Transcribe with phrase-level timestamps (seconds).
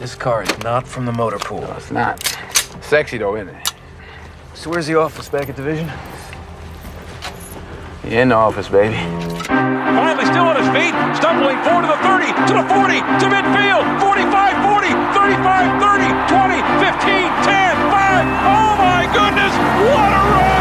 [0.00, 1.60] This car is not from the motor pool.
[1.60, 2.16] No, It's not.
[2.80, 3.74] Sexy though, isn't it?
[4.54, 5.92] So where's the office back at Division?
[8.08, 8.96] You in the office, baby.
[9.44, 13.84] Finally still on his feet, stumbling forward to the 30, to the 40, to midfield,
[14.00, 18.24] 45, 40, 35, 30, 20, 15, 10, 5.
[18.48, 19.52] Oh my goodness,
[19.84, 20.59] what a run!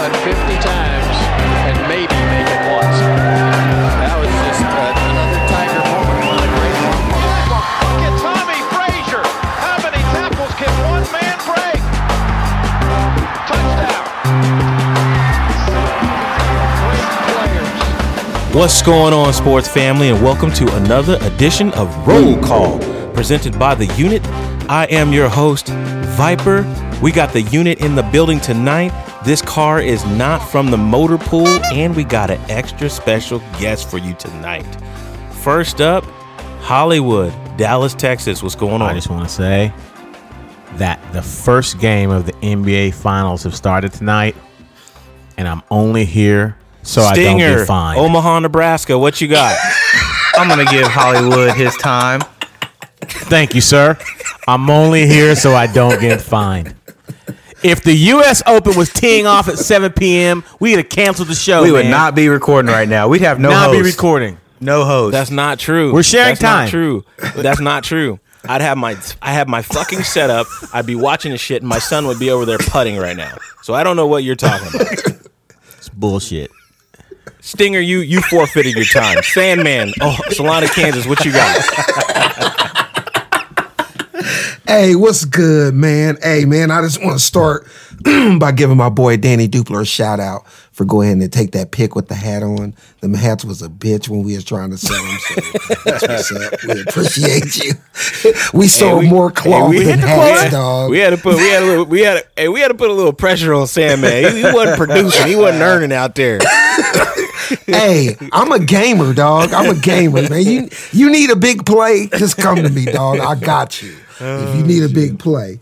[0.00, 0.32] Putt 50
[0.64, 1.16] times
[1.68, 2.98] and maybe make it once.
[4.00, 6.72] That was just uh, another Tiger moment, one of the great.
[7.84, 9.20] Look at Tommie Frazier.
[9.60, 11.84] How many tackles can one man break?
[13.44, 14.00] Touchdown.
[18.56, 22.78] What's going on, sports family, and welcome to another edition of Roll Call,
[23.12, 24.26] presented by the Unit.
[24.66, 25.68] I am your host,
[26.16, 26.64] Viper.
[27.02, 28.92] We got the unit in the building tonight.
[29.22, 33.90] This car is not from the motor pool, and we got an extra special guest
[33.90, 34.64] for you tonight.
[35.42, 36.04] First up,
[36.62, 38.42] Hollywood, Dallas, Texas.
[38.42, 38.90] What's going on?
[38.90, 39.72] I just want to say
[40.76, 44.34] that the first game of the NBA Finals have started tonight,
[45.36, 48.00] and I'm only here so I don't Stinger, get fined.
[48.00, 48.98] Omaha, Nebraska.
[48.98, 49.54] What you got?
[50.36, 52.22] I'm gonna give Hollywood his time.
[53.02, 53.98] Thank you, sir.
[54.48, 56.74] I'm only here so I don't get fined.
[57.62, 58.42] If the U.S.
[58.46, 61.62] Open was teeing off at 7 p.m., we'd have canceled the show.
[61.62, 61.90] We would man.
[61.90, 63.08] not be recording right now.
[63.08, 64.38] We'd have no not be recording.
[64.60, 65.12] No host.
[65.12, 65.92] That's not true.
[65.92, 66.64] We're sharing That's time.
[66.64, 67.04] Not true.
[67.36, 68.20] That's not true.
[68.48, 70.46] I'd have my I have my fucking setup.
[70.72, 73.36] I'd be watching the shit, and my son would be over there putting right now.
[73.62, 74.92] So I don't know what you're talking about.
[75.76, 76.50] It's bullshit.
[77.40, 79.22] Stinger, you you forfeited your time.
[79.22, 82.86] Sandman, oh Salina, Kansas, what you got?
[84.70, 86.16] Hey, what's good, man?
[86.22, 87.66] Hey, man, I just want to start
[88.38, 91.72] by giving my boy Danny Dupler a shout out for going ahead and take that
[91.72, 92.76] pick with the hat on.
[93.00, 95.18] Them hats was a bitch when we was trying to sell them.
[95.18, 96.62] So that's what's up.
[96.62, 97.72] We appreciate you.
[98.54, 100.92] we sold we- more cloth we than hats, dog.
[100.92, 102.74] We had to put we had a little we had to, hey, we had to
[102.74, 104.32] put a little pressure on Sandman.
[104.32, 105.26] He, he wasn't producing.
[105.26, 106.38] He wasn't earning out there.
[107.66, 109.52] hey, I'm a gamer, dog.
[109.52, 110.44] I'm a gamer, man.
[110.44, 112.06] You you need a big play?
[112.06, 113.18] Just come to me, dog.
[113.18, 113.96] I got you.
[114.20, 115.58] If you need a big play.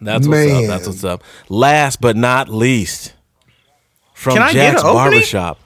[0.00, 0.64] That's what's Man.
[0.64, 0.68] up.
[0.68, 1.22] That's what's up.
[1.48, 3.12] Last but not least,
[4.14, 5.10] from Can I get Jack's an opening?
[5.12, 5.58] Barbershop,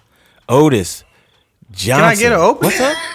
[0.49, 1.05] Otis
[1.71, 1.95] Johnson.
[1.97, 2.71] Can I get an opening?
[2.73, 2.97] What's up?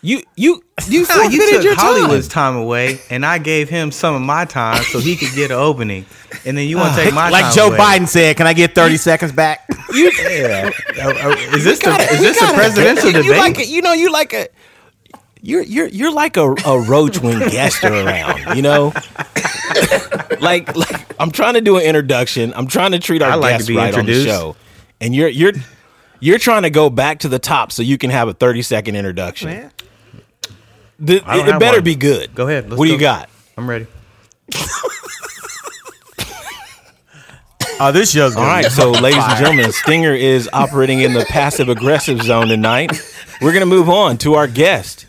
[0.00, 2.54] You you you No, you took your Hollywood's time.
[2.54, 5.56] time away, and I gave him some of my time so he could get an
[5.56, 6.06] opening.
[6.46, 7.32] And then you want to take my time?
[7.32, 7.78] Like time Joe away.
[7.78, 9.68] Biden said, can I get 30 seconds back?
[9.94, 10.70] Yeah.
[11.02, 13.24] Uh, uh, is this the gotta- is this the presidential you, debate?
[13.26, 14.46] You like a, you know you like a
[15.42, 18.56] you're you're you're like a, a roach when guests are around.
[18.56, 18.92] You know,
[20.40, 22.52] like like I'm trying to do an introduction.
[22.54, 24.56] I'm trying to treat our I like to guests be right on the show,
[25.00, 25.52] and you're you're
[26.20, 28.96] you're trying to go back to the top so you can have a 30 second
[28.96, 29.50] introduction.
[29.50, 29.70] Man,
[30.98, 31.84] The- I don't it better one.
[31.84, 32.34] be good.
[32.34, 33.28] Go ahead, let's what do you got?
[33.56, 33.86] I'm ready.
[37.80, 41.68] Oh, this show's All right, so ladies and gentlemen, Stinger is operating in the passive
[41.68, 42.90] aggressive zone tonight.
[43.40, 45.06] We're going to move on to our guest.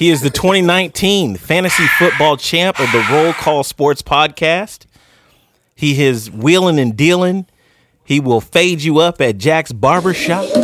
[0.00, 4.86] He is the 2019 fantasy football champ of the Roll Call Sports podcast.
[5.76, 7.44] He is wheeling and dealing.
[8.02, 10.46] He will fade you up at Jack's Barbershop.
[10.46, 10.62] The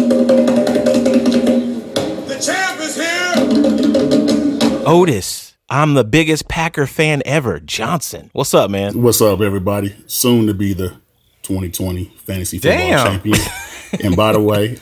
[2.43, 4.83] champ is here!
[4.87, 7.61] Otis, I'm the biggest Packer fan ever.
[7.61, 9.03] Johnson, what's up, man?
[9.03, 9.95] What's up, everybody?
[10.07, 10.97] Soon to be the
[11.43, 13.07] 2020 fantasy football Damn.
[13.07, 13.39] champion.
[14.03, 14.79] and by the way,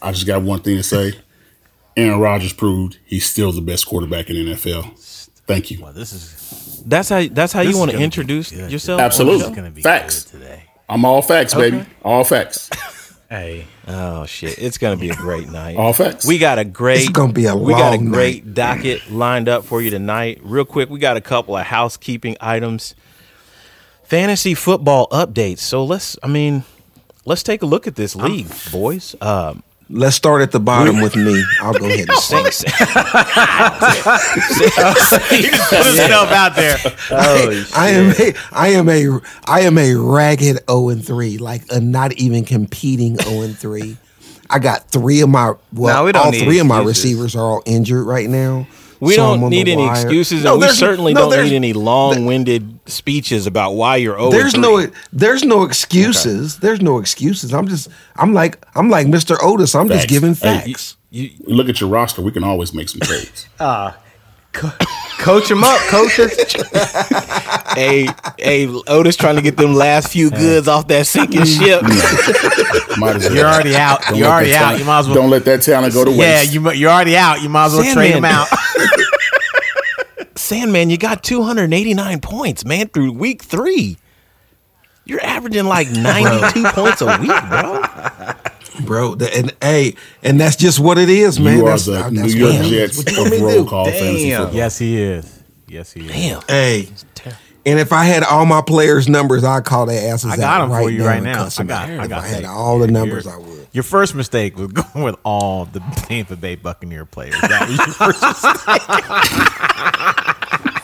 [0.00, 1.12] I just got one thing to say.
[1.98, 5.28] Aaron Rodgers proved he's still the best quarterback in the NFL.
[5.46, 5.82] Thank you.
[5.82, 7.26] Well, This is That's how.
[7.28, 8.70] That's how you want to introduce good.
[8.70, 9.00] yourself.
[9.00, 9.50] Absolutely.
[9.54, 10.24] going to be Facts.
[10.24, 10.64] today.
[10.88, 11.84] I'm all facts, baby.
[12.02, 12.70] All facts.
[13.30, 14.58] Hey, Oh shit!
[14.58, 15.76] It's gonna be a great night.
[15.76, 16.26] All facts.
[16.26, 17.00] We got a great.
[17.00, 20.40] It's gonna be a We got a long great docket lined up for you tonight.
[20.42, 22.94] Real quick, we got a couple of housekeeping items.
[24.04, 25.58] Fantasy football updates.
[25.58, 26.16] So let's.
[26.22, 26.64] I mean,
[27.26, 29.14] let's take a look at this league, boys.
[29.20, 31.42] Um, Let's start at the bottom with me.
[31.62, 32.50] I'll go ahead and say.
[32.50, 32.64] Saints.
[35.68, 36.76] Put himself out there.
[37.10, 41.80] I am a, I am a, I am a ragged zero and three, like a
[41.80, 43.96] not even competing zero and three.
[44.50, 47.04] I got three of my well, No, we don't all three of my excuses.
[47.04, 48.66] receivers are all injured right now.
[49.00, 49.92] We so don't need any wire.
[49.92, 54.26] excuses, No, and we certainly no, don't need any long-winded speeches about why you're oh
[54.26, 54.36] over.
[54.36, 56.58] There's no, there's no excuses.
[56.58, 57.52] There's no excuses.
[57.52, 59.36] I'm just, I'm like, I'm like Mr.
[59.42, 59.74] Otis.
[59.74, 60.12] I'm just Facts.
[60.12, 60.96] giving Hey, facts.
[61.10, 62.22] You, Look at your roster.
[62.22, 63.48] We can always make some trades.
[63.60, 63.92] Uh,
[64.52, 64.72] come
[65.18, 66.32] Coach him up, coaches.
[67.74, 68.08] hey,
[68.38, 71.58] hey, Otis trying to get them last few goods off that sinking mm.
[71.58, 71.82] ship.
[72.98, 73.34] Might as well.
[73.34, 74.00] You're already out.
[74.02, 74.60] Don't You're already out.
[74.60, 75.16] talent- You might as well.
[75.16, 76.20] Don't let that talent go to waste.
[76.20, 77.42] yeah, you, you're already out.
[77.42, 78.46] You might as well trade him out.
[80.48, 83.98] Sandman, you got 289 points, man, through week three.
[85.04, 87.82] You're averaging like 92 points a week, bro.
[88.86, 89.14] bro.
[89.14, 91.58] The- and hey, and that's just what it is, man.
[91.58, 92.70] you are that's, the that's New what York it is.
[92.70, 93.68] Jets What of you want me to roll do?
[93.68, 94.54] call fantasy football.
[94.54, 95.42] yes, he is.
[95.68, 96.12] Yes, he is.
[96.12, 96.42] Damn.
[96.48, 96.88] Hey,
[97.66, 100.64] and if I had all my players' numbers, I'd call their asses I got out
[100.64, 101.34] him right for you now right now.
[101.44, 101.90] cuss I 'em got.
[101.90, 102.00] out.
[102.00, 102.16] I If.
[102.18, 102.50] I had that.
[102.50, 103.56] all the Your- numbers, I would.
[103.72, 107.38] Your first mistake was going with all the Tampa Bay Buccaneer players.
[107.42, 110.14] That was your first mistake.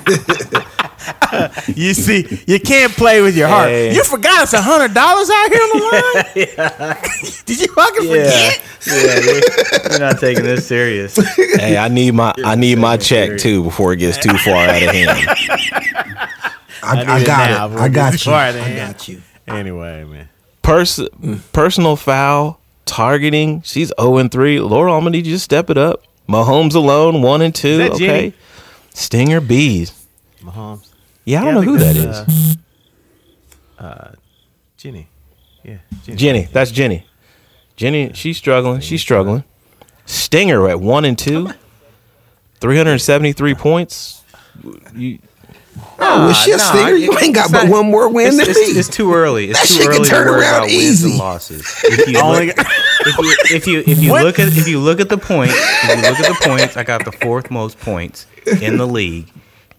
[1.75, 3.69] you see, you can't play with your heart.
[3.69, 3.95] Hey.
[3.95, 6.97] You forgot it's a hundred dollars out here on the line.
[7.47, 8.63] Did you fucking Yeah, forget?
[8.87, 9.21] yeah.
[9.21, 11.17] You're, you're not taking this serious.
[11.57, 14.83] Hey, I need my I need my check too before it gets too far out
[14.83, 15.11] of hand.
[15.11, 16.29] I,
[16.83, 17.81] I I, need it got now it.
[17.81, 18.33] I got you.
[18.33, 18.87] I yeah.
[18.93, 19.23] got you.
[19.49, 20.29] Anyway, man.
[20.63, 21.01] Pers-
[21.53, 23.63] personal foul, targeting.
[23.63, 24.61] She's 0 and 3.
[24.61, 26.03] Laura, I'm gonna need you to step it up.
[26.29, 27.77] Mahomes alone, one and two.
[27.79, 28.07] that okay.
[28.07, 28.33] Jenny?
[28.95, 30.07] Stinger bees.
[30.43, 30.91] Mahomes.
[31.27, 32.57] Yeah, I don't Yeah, know I who think that that's, is.
[33.79, 34.13] Uh, uh,
[34.79, 35.09] Jenny.
[35.63, 36.17] Yeah, Jenny.
[36.19, 36.49] Jenny.
[36.53, 37.07] That's Jenny.
[37.77, 38.81] Jenny, she's struggling.
[38.81, 39.45] She's struggling.
[40.07, 41.51] Stinger at one and two.
[42.61, 44.23] 373 points.
[44.95, 45.19] You,
[45.77, 48.37] Oh, oh well, shit, Nah, Stinger, you ain't got but not- one more win It's,
[48.37, 48.79] than it's, me.
[48.79, 49.51] it's too early.
[49.51, 51.11] It's That too shit can early to turn worry around about wins easy.
[51.11, 51.81] and losses.
[51.85, 55.09] If you, look, if you if you if you look at if you look at
[55.09, 58.27] the points, if you look at the points, I got the fourth most points
[58.61, 59.31] in the league.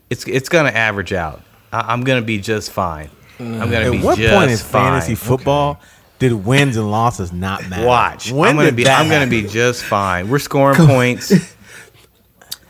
[0.10, 1.42] It's it's gonna average out.
[1.72, 3.10] I, I'm gonna be just fine.
[3.40, 4.92] I'm gonna be At what just point in fine.
[4.94, 5.80] fantasy football
[6.20, 7.86] did wins and losses not matter?
[7.86, 8.32] Watch.
[8.32, 10.30] When I'm gonna did be that I'm gonna be just fine.
[10.30, 11.34] We're scoring points.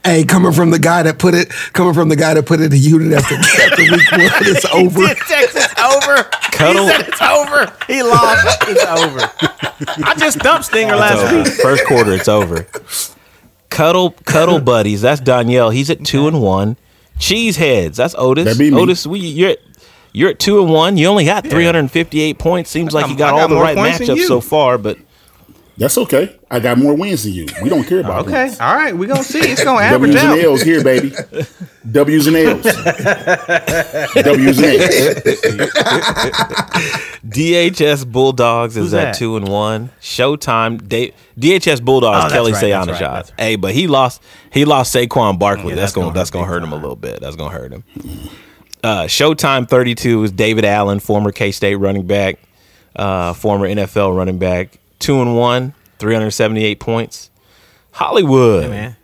[0.06, 2.72] Hey, coming from the guy that put it, coming from the guy that put it
[2.72, 5.08] in unit after, after week one, it's over.
[5.16, 6.24] Texas over.
[6.52, 6.86] Cuddle.
[6.86, 7.74] He said it's over.
[7.88, 8.58] He lost.
[8.68, 10.06] It's over.
[10.08, 11.38] I just dumped Stinger last over.
[11.44, 11.48] week.
[11.48, 12.68] First quarter, it's over.
[13.70, 15.02] Cuddle, cuddle buddies.
[15.02, 15.72] That's Danielle.
[15.72, 16.78] He's at two and one.
[17.20, 17.96] Cheeseheads.
[17.96, 18.46] That's Otis.
[18.46, 18.78] That be me.
[18.82, 19.60] Otis, we you're at,
[20.14, 20.98] you're at two and one.
[20.98, 22.70] You only got 358 points.
[22.70, 24.98] Seems like got- you got, got all the right matchups so far, but
[25.78, 26.40] That's okay.
[26.50, 27.48] I got more wins than you.
[27.62, 28.60] We don't care about Okay, wins.
[28.62, 29.40] all right, we're gonna see.
[29.40, 30.42] It's gonna average W's and.
[30.42, 31.12] L's here, baby.
[31.92, 32.64] W's and L's.
[34.14, 35.66] W's and L's.
[37.26, 39.16] DHS Bulldogs is Who's at that?
[39.16, 39.90] two and one.
[40.02, 40.88] Showtime.
[40.88, 42.26] Day, DHS Bulldogs.
[42.26, 43.00] Oh, Kelly right, that's right, Sayanajad.
[43.00, 43.40] that's right.
[43.42, 44.22] Hey, but he lost.
[44.52, 45.70] He lost Saquon Barkley.
[45.70, 47.20] Yeah, that's, that's gonna gonna that's hurt gonna big hurt him a little bit.
[47.22, 47.84] That's gonna hurt him.
[48.84, 52.40] Uh, Showtime 32 is David Allen, former K State running back,
[52.96, 54.78] uh, former NFL running back.
[55.06, 57.30] Two and one, 378 points.
[57.92, 58.64] Hollywood.
[58.64, 58.96] Hey, man.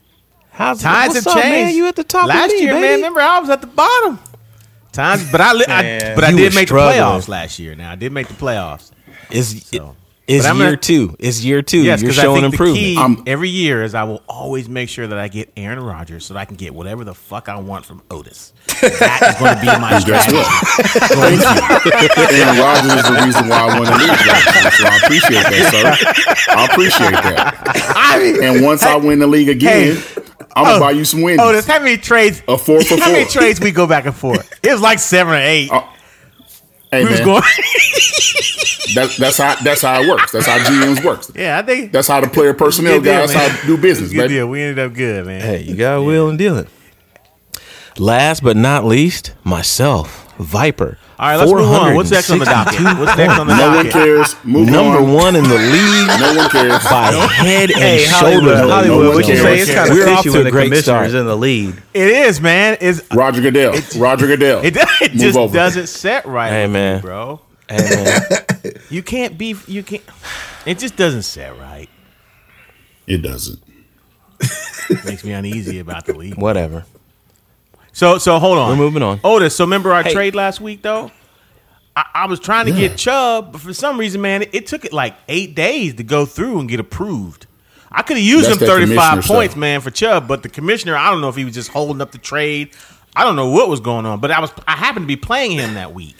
[0.49, 1.47] How's Times have up, changed.
[1.67, 1.75] Man?
[1.75, 2.89] You at the top last of the year, league, man.
[2.89, 2.95] baby.
[3.03, 4.19] Remember, I was at the bottom.
[4.91, 6.97] Times, but I, li- I but I did make struggling.
[6.97, 7.75] the playoffs last year.
[7.75, 8.91] Now I did make the playoffs.
[9.29, 9.95] Is So.
[10.31, 11.15] Is But I'm year gonna- two?
[11.19, 11.79] Is year two?
[11.79, 12.83] Yes, You're because I showing think improvement.
[12.85, 15.79] the key I'm- every year is I will always make sure that I get Aaron
[15.79, 18.53] Rodgers so that I can get whatever the fuck I want from Otis.
[18.81, 21.01] That is going to be my And guess strategy.
[21.15, 22.37] Thank you.
[22.43, 24.09] Aaron Rodgers is the reason why I want to leave.
[24.09, 24.77] last.
[24.77, 25.71] So I appreciate that,
[26.45, 26.53] sir.
[26.55, 27.93] I appreciate that.
[27.95, 30.01] I mean, And once I win the league again,
[30.55, 31.39] I'm gonna Oh, buy you some wins.
[31.41, 32.41] Oh, Otis, how many trades?
[32.47, 34.51] A four for How many trades we go back and forth?
[34.63, 35.69] It was like seven or eight.
[35.71, 35.87] Oh,
[36.91, 37.41] Hey, we was man, going.
[38.95, 40.31] that, that's how that's how it works.
[40.33, 41.31] That's how GMs works.
[41.35, 43.49] yeah, I think That's how the player personnel Good deal, guys man.
[43.49, 44.33] how do business, Good baby.
[44.35, 44.47] deal.
[44.47, 45.41] We ended up good, man.
[45.41, 46.67] Hey, you got Will and Dylan.
[47.97, 50.97] Last but not least, myself, Viper.
[51.21, 51.93] All right, let's move on.
[51.93, 52.81] What's next on the docket?
[52.97, 54.35] What's next on the No one cares.
[54.43, 54.67] Move.
[54.69, 55.13] Number on.
[55.13, 56.83] one in the league No one cares.
[56.85, 58.09] by head and Hey, shoulders.
[58.09, 59.41] Hollywood, no Hollywood, one what you cares.
[59.43, 59.59] say?
[59.59, 61.13] It's kind of We're off to a great commissioner's start.
[61.13, 61.75] in the lead.
[61.93, 62.77] It is, man.
[62.81, 63.75] It's Roger Goodell.
[63.97, 64.61] Roger Goodell.
[64.65, 65.53] it, it just over.
[65.53, 67.01] doesn't set right, Hey, with me, man.
[67.01, 67.39] bro.
[67.69, 68.21] Hey, man.
[68.89, 69.55] You can't be.
[69.67, 70.03] You can't.
[70.65, 71.87] It just doesn't set right.
[73.07, 73.59] It doesn't.
[75.05, 76.35] Makes me uneasy about the league.
[76.37, 76.83] Whatever.
[77.93, 78.69] So so hold on.
[78.69, 79.19] We're moving on.
[79.23, 80.13] Otis, so remember our Hey.
[80.13, 81.11] trade last week though?
[81.95, 84.85] I, I was trying to get Chubb, but for some reason, man, it, it took
[84.85, 87.47] it like eight days to go through and get approved.
[87.91, 89.59] I could have used That's them that 35 commissioner points, stuff.
[89.59, 92.13] man, for Chubb, but the commissioner, I don't know if he was just holding up
[92.13, 92.69] the trade.
[93.13, 95.51] I don't know what was going on, but I was I happened to be playing
[95.51, 96.15] him that week.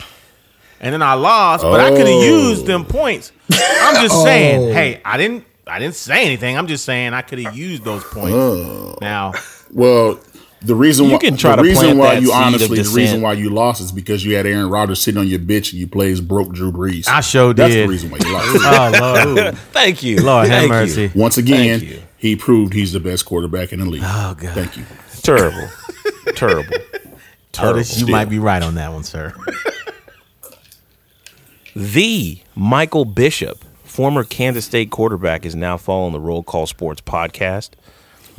[0.82, 2.50] And then I lost, but I could have Oh.
[2.50, 3.32] used them points.
[3.50, 4.24] I'm just oh.
[4.26, 6.58] saying, hey, I didn't I didn't say anything.
[6.58, 8.34] I'm just saying I could have used those points.
[8.34, 8.98] Oh.
[9.00, 9.32] Now,
[9.72, 10.20] Well,
[10.62, 12.90] the reason You why can try the to reason plant why that you honestly the
[12.90, 15.80] reason why you lost is because you had Aaron Rodgers sitting on your bitch and
[15.80, 17.08] you plays broke Drew Brees.
[17.08, 17.88] I showed sure That's did.
[17.88, 18.48] the reason why you lost.
[19.02, 19.58] oh Lord.
[19.72, 20.22] Thank you.
[20.22, 21.02] Lord have Thank mercy.
[21.04, 21.12] You.
[21.16, 24.04] Once again, he proved he's the best quarterback in the league.
[24.06, 24.54] Oh, God.
[24.54, 24.86] Thank you.
[25.24, 25.68] Terrible.
[26.36, 26.76] Terrible.
[27.60, 28.12] Oh, Otis, you Terrible.
[28.12, 29.34] might be right on that one, sir.
[31.76, 37.72] The Michael Bishop, former Kansas State quarterback, is now following the Roll Call Sports podcast.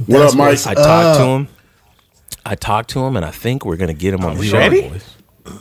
[0.06, 0.64] What up, Mike?
[0.66, 1.48] I talked to uh, him.
[2.44, 4.58] I talked to him, and I think we're gonna get him on the show.
[4.58, 4.90] ready?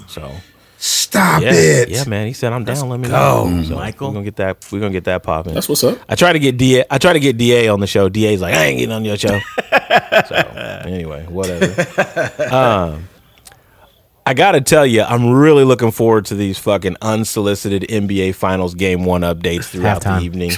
[0.08, 0.32] So
[0.84, 1.90] Stop yeah, it.
[1.90, 2.26] yeah, man.
[2.26, 2.90] He said I'm down.
[2.90, 3.64] Let me go, know.
[3.64, 4.08] So Michael.
[4.08, 4.66] We're gonna get that.
[4.72, 5.54] We're gonna get that popping.
[5.54, 6.00] That's what's up.
[6.10, 6.84] I try to get Da.
[6.90, 8.10] I try to get Da on the show.
[8.10, 9.40] Da's like, I ain't getting on your show.
[10.28, 10.36] so
[10.86, 12.52] anyway, whatever.
[12.52, 13.10] Um,
[14.26, 19.06] I gotta tell you, I'm really looking forward to these fucking unsolicited NBA Finals Game
[19.06, 20.54] One updates throughout the evening.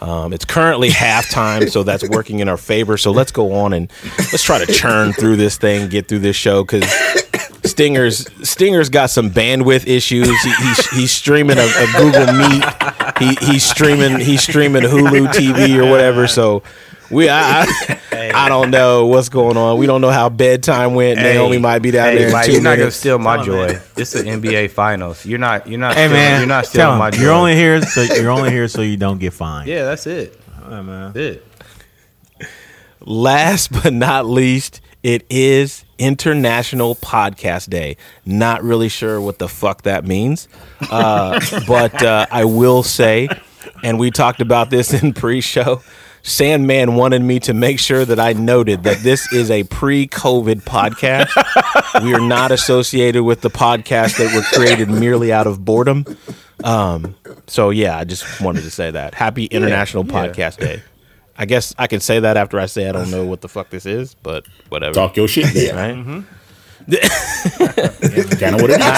[0.00, 2.96] Um, it's currently halftime, so that's working in our favor.
[2.96, 6.36] So let's go on and let's try to churn through this thing, get through this
[6.36, 6.84] show because
[7.64, 10.28] Stinger's Stinger's got some bandwidth issues.
[10.28, 12.64] He, he's, he's streaming a, a Google Meet.
[13.18, 16.26] He, he's streaming he's streaming Hulu TV or whatever.
[16.26, 16.62] So
[17.10, 17.64] we I,
[18.10, 19.78] I, I don't know what's going on.
[19.78, 21.18] We don't know how bedtime went.
[21.18, 23.78] Naomi might be down hey, there in Mike, you're not gonna steal my joy.
[23.96, 25.24] It's the NBA Finals.
[25.24, 25.66] You're not.
[25.68, 25.94] You're not.
[25.94, 27.20] Hey stealing, man, you're not tell stealing him, joy.
[27.20, 29.68] you're only here so you're only here so you don't get fined.
[29.68, 30.40] Yeah, that's it.
[30.68, 31.12] Yeah, man.
[31.12, 31.46] That's it.
[33.00, 37.96] Last but not least, it is International Podcast Day.
[38.26, 40.48] Not really sure what the fuck that means,
[40.90, 43.28] uh, but uh, I will say,
[43.84, 45.80] and we talked about this in pre-show.
[46.24, 52.02] Sandman wanted me to make sure that I noted that this is a pre-COVID podcast.
[52.02, 56.04] we are not associated with the podcast that were created merely out of boredom.
[56.64, 57.16] Um,
[57.46, 59.14] so yeah, I just wanted to say that.
[59.14, 60.12] Happy International yeah.
[60.12, 60.82] Podcast Day.
[61.36, 63.70] I guess I can say that after I say I don't know what the fuck
[63.70, 64.94] this is, but whatever.
[64.94, 65.74] Talk your shit there.
[65.74, 65.94] Right?
[65.94, 66.20] Mm-hmm.
[68.36, 68.86] kind of what it is.
[68.86, 68.92] All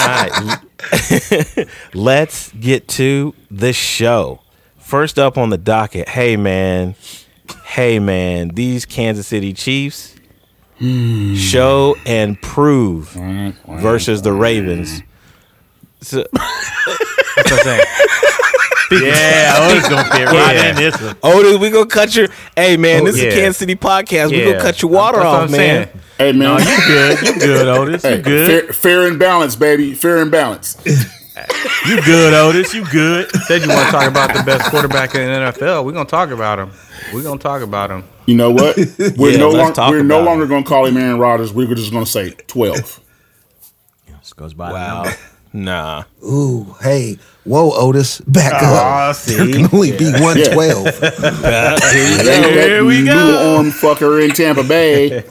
[1.57, 1.69] right.
[1.95, 4.41] Let's get to the show.
[4.79, 6.95] First up on the docket, hey man,
[7.64, 10.14] hey man, these Kansas City Chiefs
[10.79, 11.35] hmm.
[11.35, 13.11] show and prove
[13.67, 15.03] versus the Ravens.
[16.00, 17.85] So, That's what I'm saying.
[18.91, 20.71] Yeah, Otis gonna fit right Yeah.
[20.71, 21.17] in this one.
[21.23, 22.29] oh, dude, we gonna cut your.
[22.57, 23.29] Hey man, oh, this yeah.
[23.29, 24.31] is Kansas City podcast.
[24.31, 24.53] We Yeah.
[24.53, 25.59] gonna cut your water That's what off, I'm man.
[25.87, 26.00] saying.
[26.19, 27.21] Hey man, No, you good.
[27.23, 28.03] You good, Otis.
[28.03, 28.47] hey, You good.
[28.67, 29.95] fair, fair and balanced, baby.
[29.95, 30.81] Fair and balanced.
[31.87, 32.73] You good, Otis.
[32.73, 33.29] You good.
[33.47, 35.85] Said you want to talk about the best quarterback in the NFL.
[35.85, 36.71] We're gonna talk about him.
[37.12, 38.05] We're gonna talk about him.
[38.26, 38.76] You know what?
[39.19, 41.53] We're Yeah, no longer we're no about longer going to call him Aaron Rodgers.
[41.53, 43.00] We're just going to say twelve.
[44.21, 44.73] This goes by.
[44.73, 45.12] Wow.
[45.53, 46.05] Nah.
[46.25, 49.16] Ooh, hey, whoa, Otis, back oh, up.
[49.16, 49.34] see.
[49.34, 50.84] There can only be 112.
[51.92, 53.56] Here we go.
[53.56, 55.24] arm fucker in Tampa Bay.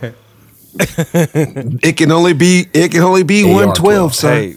[1.84, 4.34] it can only be it can only be 112, sir.
[4.34, 4.56] Hey.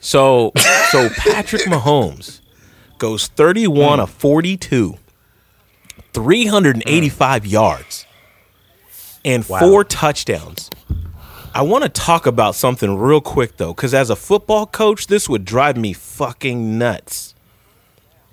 [0.00, 0.52] So
[0.90, 2.40] so Patrick Mahomes
[2.98, 4.96] goes 31 of 42,
[6.12, 8.06] 385 yards,
[9.24, 10.70] and four touchdowns.
[11.58, 15.28] I want to talk about something real quick though, because as a football coach, this
[15.28, 17.34] would drive me fucking nuts.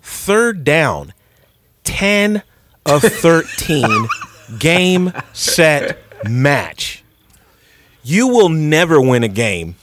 [0.03, 1.12] Third down,
[1.86, 2.44] 10
[2.86, 4.08] of 13,
[4.60, 5.98] game, set,
[6.29, 7.03] match.
[8.03, 9.75] You will never win a game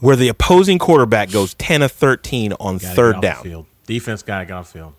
[0.00, 3.44] where the opposing quarterback goes 10 of 13 on Gotta third down.
[3.44, 3.66] the field.
[3.86, 4.94] Defense got to get off field.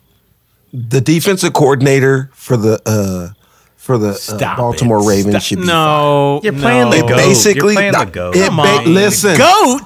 [0.71, 3.33] The defensive coordinator for the uh
[3.87, 5.07] for the uh, Baltimore it.
[5.07, 7.15] Ravens Stop- should be No, You're playing the It goat.
[7.17, 8.35] basically You're playing the nah, goat.
[8.35, 8.93] It Come ba- on.
[8.93, 9.81] listen, goat.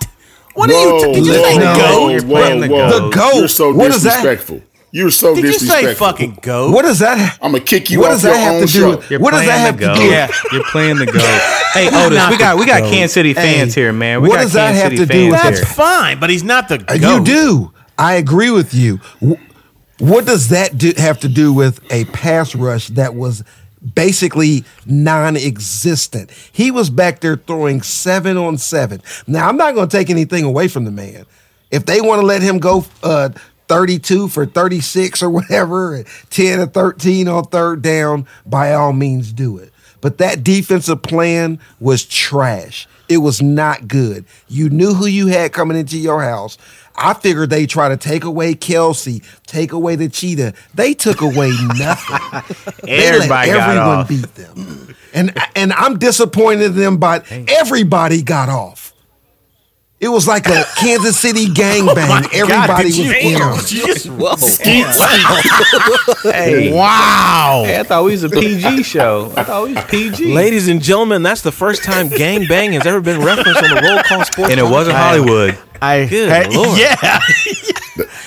[0.56, 1.14] What are Whoa, you?
[1.14, 1.76] Did you whoa, say no.
[1.76, 2.10] goat?
[2.10, 2.90] You're whoa, playing the goat.
[2.90, 3.36] The goat.
[3.36, 4.10] You're so What is that?
[4.24, 4.62] disrespectful.
[4.94, 6.74] You're so disrespectful Did you say fucking goat?
[6.74, 7.38] what does that?
[7.42, 8.72] I'm gonna kick you What off does your have own to do?
[8.80, 9.04] show.
[9.10, 9.96] You're What does that playing have the to goat.
[9.96, 10.04] do?
[10.04, 11.22] Yeah, you're playing the goat.
[11.74, 12.92] hey, Otis, we got we got goat.
[12.92, 14.22] Kansas City fans Hey, here, man.
[14.22, 15.66] We what got does that have City to do with That's here.
[15.68, 17.20] fine, but he's not the Uh, goat.
[17.20, 17.72] You do.
[17.98, 19.00] I agree with you.
[20.00, 23.44] What does that do, have to do with a pass rush that was
[23.96, 26.32] basically non-existent?
[26.52, 29.02] He was back there throwing seven on seven.
[29.28, 31.26] Now I'm not going to take anything away from the man.
[31.72, 33.30] If they want to let him go uh,
[33.68, 39.58] 32 for 36 or whatever, 10 or 13 on third down, by all means do
[39.58, 39.72] it.
[40.02, 42.88] But that defensive plan was trash.
[43.08, 44.26] It was not good.
[44.48, 46.58] You knew who you had coming into your house.
[46.96, 50.54] I figured they try to take away Kelce, take away the cheetah.
[50.74, 52.66] They took away nothing.
[52.84, 54.08] they Everybody let got everyone off.
[54.10, 54.96] beat them.
[55.14, 58.94] And and I'm disappointed in them, but everybody got off.
[60.00, 62.34] It was like a Kansas City oh gangbang.
[62.34, 65.14] Everybody was in on it.
[66.34, 67.64] Hey, Wow.
[67.66, 69.32] Hey, I thought we was a PG show.
[69.38, 70.34] I thought we was PG.
[70.34, 73.82] Ladies and gentlemen, that's the first time gang bang has ever been referenced on the
[73.82, 74.52] Roll Call Sports.
[74.52, 74.98] and it wasn't.
[74.98, 75.58] Hollywood.
[75.82, 76.78] I Good hey, Lord.
[76.80, 77.20] yeah.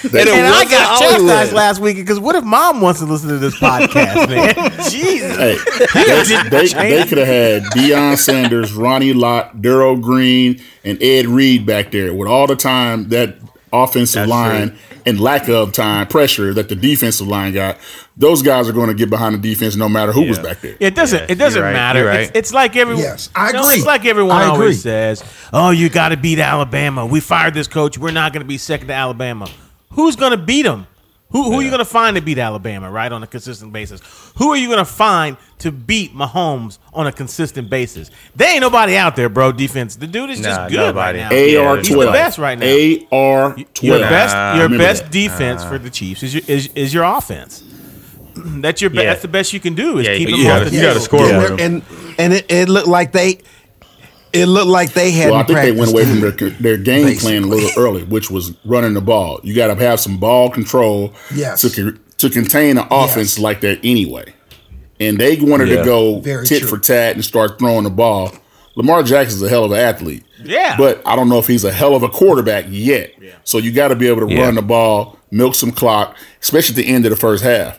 [0.05, 1.29] They- and I got Hollywood.
[1.31, 4.91] chastised last week because what if mom wants to listen to this podcast, man?
[4.91, 5.37] Jesus.
[5.37, 5.57] Hey,
[6.05, 6.67] they, they,
[7.01, 12.13] they could have had Deion Sanders, Ronnie Lott, Darrell Green, and Ed Reed back there
[12.13, 13.39] with all the time that
[13.73, 14.94] offensive That's line true.
[15.07, 17.79] And lack of time pressure that the defensive line got.
[18.17, 20.77] Those guys are going to get behind the defense no matter who was back there.
[20.81, 21.19] It doesn't.
[21.21, 22.01] Yeah, it doesn't right, matter.
[22.05, 23.03] you're It's, it's like everyone.
[23.03, 23.75] Yes, I No, agree.
[23.75, 24.51] it's like everyone I agree.
[24.51, 27.05] always says, "Oh, you got to beat Alabama.
[27.07, 27.99] We fired this coach.
[27.99, 29.49] We're not going to be second to Alabama.
[29.93, 30.87] Who's going to beat them?
[31.35, 32.89] Who, who are you going to find to beat Alabama?
[32.91, 34.01] Right on a consistent basis.
[34.39, 38.11] Who are you going to find to beat Mahomes on a consistent basis?
[38.37, 39.51] There ain't nobody out there, bro.
[39.51, 39.97] Defense.
[39.97, 41.19] The dude is just Nah, good nobody.
[41.19, 41.69] right now.
[41.71, 42.67] AR He's the best right now.
[43.11, 45.11] AR Your best, your Remember best that.
[45.13, 47.65] defense for the Chiefs is your is, is your offense.
[48.37, 49.05] That's your be- Yeah.
[49.11, 50.83] that's the best you can do is Yeah, keep you them gotta- off the you
[50.83, 51.83] gotta score and, with and
[52.19, 53.41] and it, it looked like they
[54.35, 55.31] it looked like they had.
[55.31, 58.31] Well, I think they went away from their, their game plan a little early, which
[58.31, 59.41] was running the ball.
[59.43, 61.61] You got to have some ball control Yes.
[61.63, 63.39] to to contain an offense Yes.
[63.39, 64.33] like that anyway.
[65.01, 65.79] And they wanted Yeah.
[65.79, 66.69] to go Very tit true.
[66.69, 68.33] for tat and start throwing the ball.
[68.77, 70.23] Lamar Jackson's a hell of an athlete.
[70.45, 70.77] Yeah.
[70.77, 73.13] But I don't know if he's a hell of a quarterback yet.
[73.21, 73.31] Yeah.
[73.45, 74.43] So you got to be able to Yeah.
[74.43, 77.79] run the ball, milk some clock, especially at the end of the first half.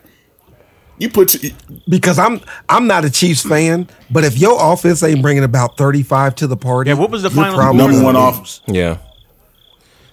[0.98, 1.36] You put
[1.90, 6.36] because I'm I'm not a Chiefs fan, but if your offense ain't bringing about 35
[6.36, 8.62] to the party, Yeah, what was the you're final number one lose.
[8.68, 8.74] off.
[8.74, 8.98] Yeah.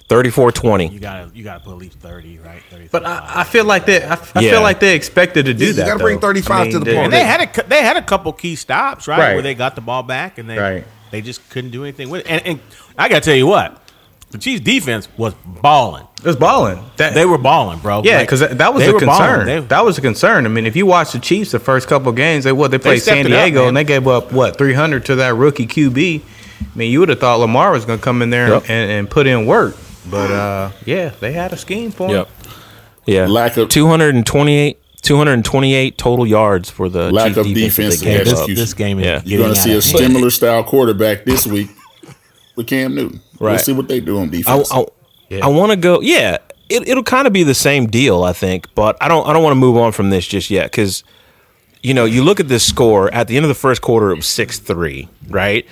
[0.09, 0.93] 34-20.
[0.93, 2.63] You gotta you gotta put at least thirty, right?
[2.71, 4.51] 30, But I, I feel like they, I, I Yeah.
[4.51, 5.87] feel like they expected to do Yeah, you that.
[5.87, 6.29] gotta bring though.
[6.29, 7.05] 35 to the they- ball.
[7.05, 9.33] and they had a they had a couple key stops, right, Right.
[9.35, 10.85] where they got the ball back and they Right.
[11.13, 12.27] they just couldn't do anything with it.
[12.31, 12.61] And, and
[12.99, 13.82] I gotta tell you what,
[14.33, 16.07] the Chiefs defense was balling.
[16.19, 16.83] It was balling.
[16.97, 18.03] That, They were balling, bro.
[18.05, 19.47] yeah, because that, that was they a concern.
[19.47, 20.45] They- that was a concern.
[20.47, 22.79] I mean, if you watch the Chiefs the first couple of games, they what they
[22.79, 25.35] played stepped San it up, Diego and they gave up what three hundred to that
[25.35, 26.21] rookie QB.
[26.61, 28.63] I mean, you would have thought Lamar was going to come in there Yep.
[28.69, 29.77] and, and put in work,
[30.11, 32.15] but uh, yeah, they had a scheme for him.
[32.17, 32.29] Yep.
[33.07, 33.27] Yeah.
[33.27, 38.25] Lack of- 228 228 total yards for the Lack Chiefs of defense that defensive they
[38.25, 38.47] gave up.
[38.47, 39.21] this, this game is Yeah.
[39.25, 41.69] You're going to see a of similar style quarterback this week
[42.55, 43.21] with Cam Newton.
[43.43, 43.61] We'll Right.
[43.61, 44.71] see what they do on I, defense.
[44.73, 44.87] I,
[45.43, 46.01] I want to go.
[46.01, 48.73] Yeah, it, it'll kind of be the same deal, I think.
[48.75, 49.27] But I don't.
[49.27, 51.03] I don't want to move on from this just yet because,
[51.83, 54.11] you know, you look at this score at the end of the first quarter.
[54.13, 55.67] It was six three, right?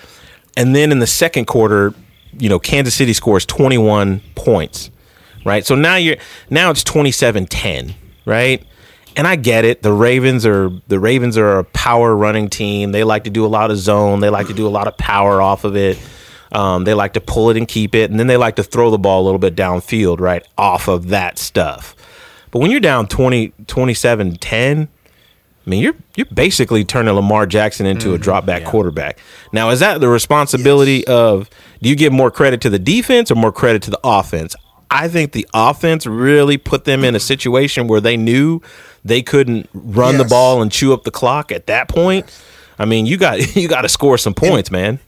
[0.56, 1.94] And then in the second quarter,
[2.38, 4.90] you know, Kansas City scores twenty one points,
[5.44, 5.64] right?
[5.64, 6.16] So now you're
[6.50, 7.94] now it's 27-10,
[8.26, 8.64] right?
[9.16, 9.82] And I get it.
[9.82, 12.90] The Ravens are the Ravens are a power running team.
[12.92, 14.20] They like to do a lot of zone.
[14.20, 15.98] They like to do a lot of power off of it.
[16.52, 18.90] Um, they like to pull it and keep it, and then they like to throw
[18.90, 21.94] the ball a little bit downfield, right, off of that stuff.
[22.50, 24.88] But when you're down 20, 27 10,
[25.66, 29.18] I mean, you're you're basically turning Lamar Jackson into a drop back quarterback.
[29.52, 31.48] Now, is that the responsibility of?
[31.82, 34.56] Do you give more credit to the defense or more credit to the offense?
[34.90, 38.60] I think the offense really put them in a situation where they knew
[39.04, 42.26] they couldn't run the ball and chew up the clock at that point.
[42.78, 44.98] I mean, you got you got to score some points, man.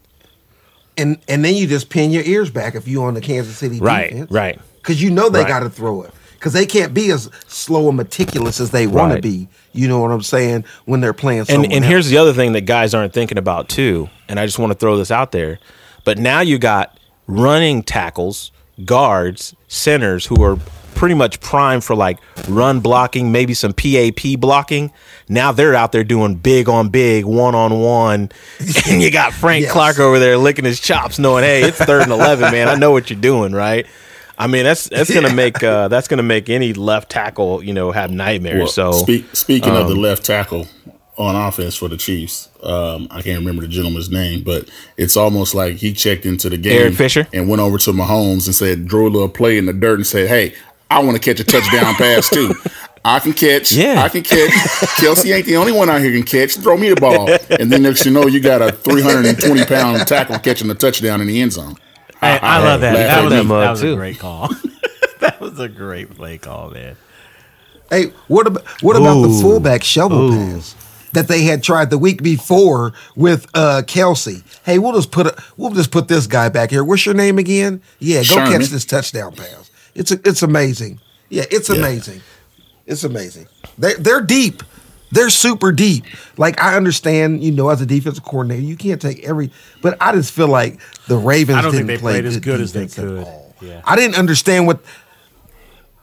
[0.98, 3.78] And and then you just pin your ears back if you on the Kansas City
[3.80, 4.60] Right, defense, right.
[4.76, 5.48] Because you know they Right.
[5.48, 9.14] got to throw it because they can't be as slow and meticulous as they want
[9.14, 9.48] to be.
[9.72, 11.46] You know what I'm saying when they're playing.
[11.48, 11.84] and and else.
[11.84, 14.78] here's the other thing that guys aren't thinking about too and i just want to
[14.78, 15.58] throw this out there
[16.04, 18.50] but now you got running tackles
[18.84, 20.58] guards centers who are
[21.02, 24.92] pretty much primed for like run blocking maybe some pap blocking
[25.28, 28.30] now they're out there doing big on big one on one
[28.88, 29.72] and you got frank Yes.
[29.72, 32.92] clark over there licking his chops knowing hey it's third and 11 man i know
[32.92, 33.84] what you're doing right
[34.38, 37.90] I mean that's that's gonna make uh, that's gonna make any left tackle you know
[37.90, 38.58] have nightmares.
[38.76, 40.66] Well, so speak, speaking of the um, left tackle
[41.18, 45.54] on offense for the Chiefs, um, I can't remember the gentleman's name, but it's almost
[45.54, 47.28] like he checked into the game, Eric Fisher?
[47.32, 50.06] and went over to Mahomes and said, drew a little play in the dirt and
[50.06, 50.54] said, "Hey,
[50.92, 52.54] I want to catch a touchdown pass too.
[53.04, 53.72] I can catch.
[53.72, 54.02] Yeah.
[54.02, 54.50] I can catch.
[55.00, 56.54] Kelce ain't the only one out here can catch.
[56.56, 57.28] Throw me the ball,
[57.58, 61.26] and then next you know, you got a 320 pound tackle catching a touchdown in
[61.26, 61.76] the end zone.
[62.20, 62.94] I, I love that.
[62.94, 64.48] laugh That was, a, that was a great call.
[65.20, 66.96] that was a great play call, man.
[67.90, 70.76] Hey, what about what about the fullback shovel pass
[71.12, 74.44] that they had tried the week before with uh, Kelce?
[74.64, 76.84] Hey, we'll just put a, we'll just put this guy back here.
[76.84, 77.82] What's your name again?
[77.98, 78.52] Yeah, go Sherman.
[78.52, 79.71] catch this touchdown pass.
[79.94, 81.00] It's it's amazing.
[81.28, 82.20] Yeah, it's amazing.
[82.86, 83.48] It's amazing.
[83.78, 84.62] They they're deep.
[85.10, 86.04] They're super deep.
[86.38, 89.50] Like I understand, you know, as a defensive coordinator, you can't take every.
[89.82, 92.60] But I just feel like the Ravens I don't didn't they play played as good
[92.60, 93.24] as they defense at could.
[93.24, 93.54] all.
[93.60, 93.82] Yeah.
[93.84, 94.80] I didn't understand what.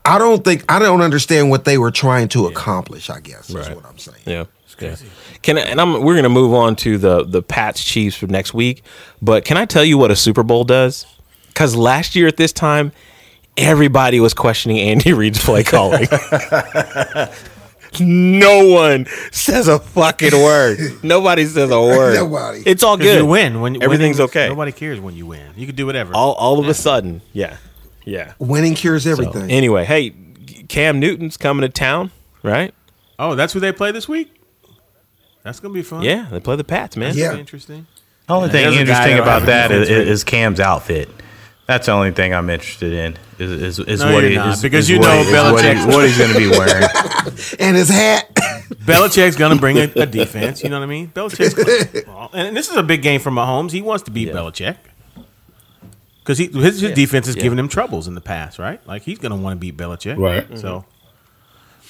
[0.04, 3.10] I don't think I don't understand what they were trying to accomplish.
[3.10, 4.18] I guess is what I'm saying.
[4.26, 4.44] Yeah.
[4.80, 4.96] Yeah.
[5.42, 8.54] Can I, and I'm we're gonna move on to the the Pats Chiefs for next
[8.54, 8.82] week.
[9.20, 11.04] But can I tell you what a Super Bowl does?
[11.48, 12.92] Because last year at this time,
[13.56, 16.06] everybody was questioning Andy Reid's play calling.
[18.00, 20.78] no one says a fucking word.
[21.02, 22.14] Nobody says a word.
[22.14, 22.62] Nobody.
[22.66, 23.18] It's all good.
[23.18, 24.48] You win when everything's winning- okay.
[24.48, 25.50] Nobody cares when you win.
[25.56, 26.14] You can do whatever.
[26.14, 27.56] all all of a sudden, yeah,
[28.04, 28.34] yeah.
[28.38, 29.50] Winning cures So, everything.
[29.50, 30.14] anyway, hey,
[30.68, 32.10] Cam Newton's coming to town,
[32.42, 32.72] right?
[33.18, 34.34] oh, that's who they play this week.
[35.42, 36.02] That's gonna be fun.
[36.02, 37.14] Yeah, they play the Pats, man.
[37.16, 37.36] Yeah.
[37.36, 37.86] interesting.
[38.26, 40.60] The only thing There's a guy interesting about have that a is, defense is Cam's
[40.60, 41.08] outfit.
[41.70, 43.16] That's the only thing I'm interested in.
[43.38, 45.28] Is is, is No, what you're he not, is, because is you what know he-
[45.28, 46.88] is what, he- Belichick's- what he's going to be wearing.
[47.60, 48.34] and his hat.
[48.34, 50.62] Belichick's gonna bring a, a defense.
[50.64, 51.08] You know what I mean?
[51.08, 51.54] Belichick's,
[52.34, 53.70] and this is a big game for Mahomes.
[53.70, 54.76] He wants to beat Belichick
[56.20, 57.42] because he his, his defense has Yeah.
[57.42, 58.84] given him troubles in the past, right?
[58.86, 60.46] Like he's gonna want to beat Belichick, Right.
[60.58, 60.99] So mm-hmm.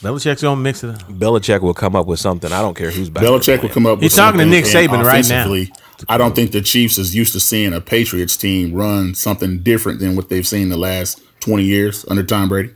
[0.01, 0.91] Belichick's gonna mix it.
[0.91, 1.03] up.
[1.09, 2.53] Belichick will come up with something.
[2.53, 3.23] I don't care who's back.
[3.23, 4.41] Belichick will come up with something.
[4.41, 5.75] He's talking to Nick Saban right now.
[6.09, 10.01] I don't think the Chiefs is used to seeing a Patriots team run something different
[10.01, 12.71] than what they've seen the last 20 years under Tom Brady.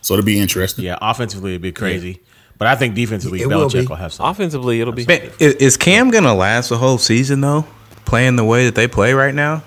[0.00, 0.84] So it'll be interesting.
[0.84, 2.20] Yeah, offensively it'd be crazy,
[2.58, 3.86] but I think defensively It will Belichick be.
[3.86, 4.30] will have something.
[4.30, 5.04] Offensively, it'll be.
[5.06, 7.64] Man, is, is Cam going to last the whole season though?
[8.04, 9.62] Playing the way that they play right now?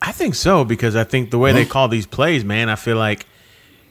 [0.00, 2.96] I think so because I think the way they call these plays, man, I feel
[2.96, 3.24] like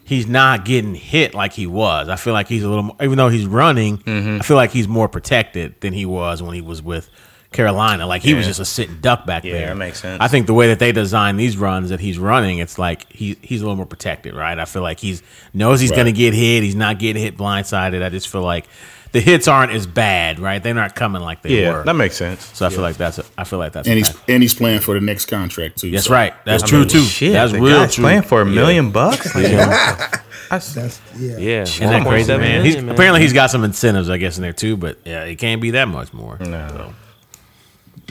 [0.03, 2.09] he's not getting hit like he was.
[2.09, 4.37] I feel like he's a little, more, even though he's running, mm-hmm.
[4.41, 7.09] I feel like he's more protected than he was when he was with
[7.51, 8.07] Carolina.
[8.07, 9.67] Like he was just a sitting duck back Yeah, there.
[9.67, 10.21] that makes sense.
[10.21, 13.37] I think the way that they design these runs that he's running, it's like he
[13.41, 14.57] he's a little more protected, right?
[14.57, 15.21] I feel like he's
[15.53, 16.63] knows he's going to get hit.
[16.63, 18.01] He's not getting hit blindsided.
[18.03, 18.67] I just feel like
[19.11, 20.61] the hits aren't as bad, right?
[20.63, 21.83] They're not coming like they Yeah, were.
[21.83, 22.49] that makes sense.
[22.57, 24.29] so I feel like that's a, I feel like that's And he's fact.
[24.29, 25.91] and he's playing for the next contract too.
[25.91, 26.33] That's so- right.
[26.45, 27.01] That's I true mean, too.
[27.03, 28.03] Shit, That's the real guy's true.
[28.03, 29.33] playing for a million bucks.
[30.49, 30.75] That's
[31.17, 31.37] yeah.
[31.37, 32.65] Yeah, Isn't that crazy, 1.7 man?
[32.65, 32.89] He's, man.
[32.89, 34.75] apparently, he's got some incentives, I guess, in there too.
[34.77, 36.37] But yeah, it can't be that much more.
[36.39, 36.93] No.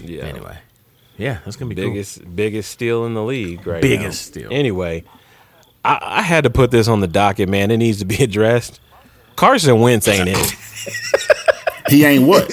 [0.03, 0.23] Yeah.
[0.25, 0.57] Anyway,
[1.19, 4.43] yeah, that's gonna be biggest biggest steal in the league right Biggest now.
[4.43, 4.49] steal.
[4.53, 5.05] Anyway,
[5.85, 7.71] I, I had to put this on the docket, man.
[7.71, 8.81] It needs to be addressed.
[9.41, 10.55] Carson Wentz ain't it.
[11.89, 12.53] He ain't what?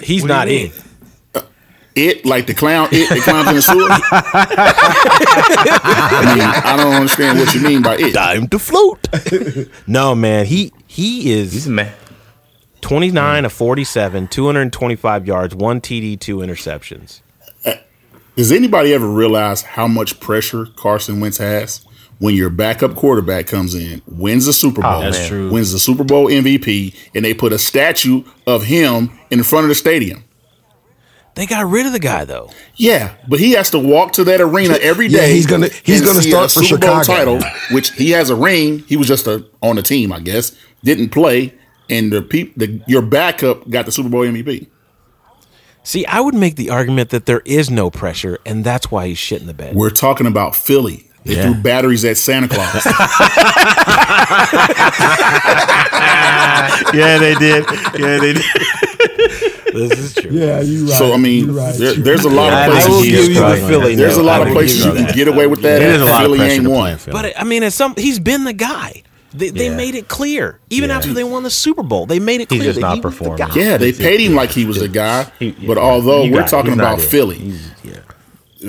[0.00, 0.72] He's What not you mean?
[1.34, 1.44] it.
[1.94, 2.88] It like the clown.
[2.92, 3.88] It that climbs in the sewer.
[5.82, 8.12] I mean, I don't understand what you mean by it.
[8.14, 9.08] Time to float.
[9.88, 10.46] no, man.
[10.46, 11.92] He he He's is a man.
[12.80, 17.22] 29 of 47, 225 yards, one TD, two interceptions.
[17.64, 17.74] Uh,
[18.36, 21.84] does anybody ever realize how much pressure Carson Wentz has
[22.22, 25.50] when your backup quarterback comes in, wins the Super oh, Bowl, That's true.
[25.50, 29.70] wins the Super Bowl MVP, and they put a statue of him in front of
[29.70, 30.22] the stadium?
[31.34, 32.50] They got rid of the guy though.
[32.76, 35.26] Yeah, but he has to walk to that arena every day.
[35.30, 37.40] Yeah, he's gonna- he's and gonna see start a for Super Bowl Chicago.
[37.40, 38.84] title, which he has a ring.
[38.86, 40.54] He was just a, on the team, I guess.
[40.84, 41.52] Didn't play,
[41.90, 44.68] and the peop, the your backup got the Super Bowl MVP.
[45.82, 49.18] See, I would make the argument that there is no pressure, and that's why he's
[49.18, 49.74] shit in the bed.
[49.74, 51.08] We're talking about Philly.
[51.24, 51.52] They Yeah.
[51.52, 52.84] threw batteries at Santa Claus.
[56.94, 57.64] yeah, they did.
[57.98, 58.42] Yeah, they did.
[59.72, 60.30] This is true.
[60.32, 60.94] Yeah, you right.
[60.94, 62.90] so I mean, there, there's a lot I of I places.
[62.90, 63.68] will give you the struggling.
[63.68, 63.94] Philly.
[63.94, 65.80] There's a lot of places you you can get away with that.
[65.80, 66.00] It at.
[66.00, 66.98] a lot Philly pressure ain't one.
[67.10, 69.02] But I mean, at some he's been the guy.
[69.34, 69.76] They, they Yeah.
[69.76, 72.04] made it clear, even after they won the Super Bowl.
[72.04, 73.54] They made it He's clear just that not he was the guy.
[73.54, 75.26] Yeah, they paid him like he was the guy.
[75.66, 77.00] But although we're talking about.
[77.00, 77.54] Philly,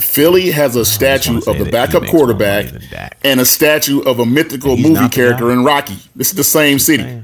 [0.01, 2.85] Philly has a statue of the backup quarterback money
[3.23, 5.53] and a statue of a mythical movie character guy.
[5.53, 5.97] in Rocky.
[6.15, 7.23] This is the same city.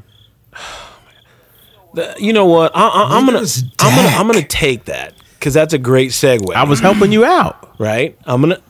[1.93, 2.71] The- you know what?
[2.75, 6.11] I, I, I'm gonna is I'm gonna I'm gonna take that because that's a great
[6.11, 6.53] segue.
[6.53, 7.75] I was helping you out.
[7.79, 8.17] right.
[8.25, 8.61] I'm gonna.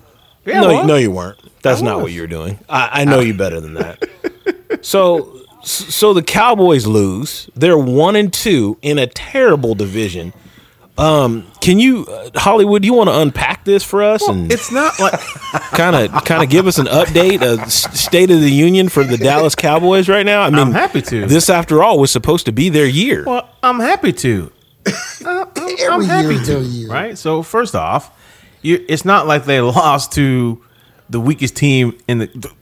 [0.45, 1.38] Yeah, no, no, you weren't.
[1.62, 2.57] That's not what you were doing.
[2.69, 4.79] I, I know you better than that.
[4.81, 7.49] so, so the Cowboys lose.
[7.55, 10.33] They're one and two in a terrible division.
[10.99, 12.81] Um, can you, uh, Hollywood?
[12.81, 15.19] Do you want to unpack this for us and It's not like
[15.71, 19.03] kind of kind of give us an update, a s- state of the union for
[19.03, 20.41] the Dallas Cowboys right now?
[20.41, 21.25] I mean, I'm happy to.
[21.25, 23.23] This, after all, was supposed to be their year.
[23.25, 24.51] well, I'm happy to.
[25.25, 26.59] Uh, I'm, Every I'm happy year to.
[26.62, 26.89] year.
[26.89, 27.17] Right.
[27.17, 28.09] So first off,
[28.62, 30.63] you, it's not like they lost to
[31.09, 32.53] the weakest team in the.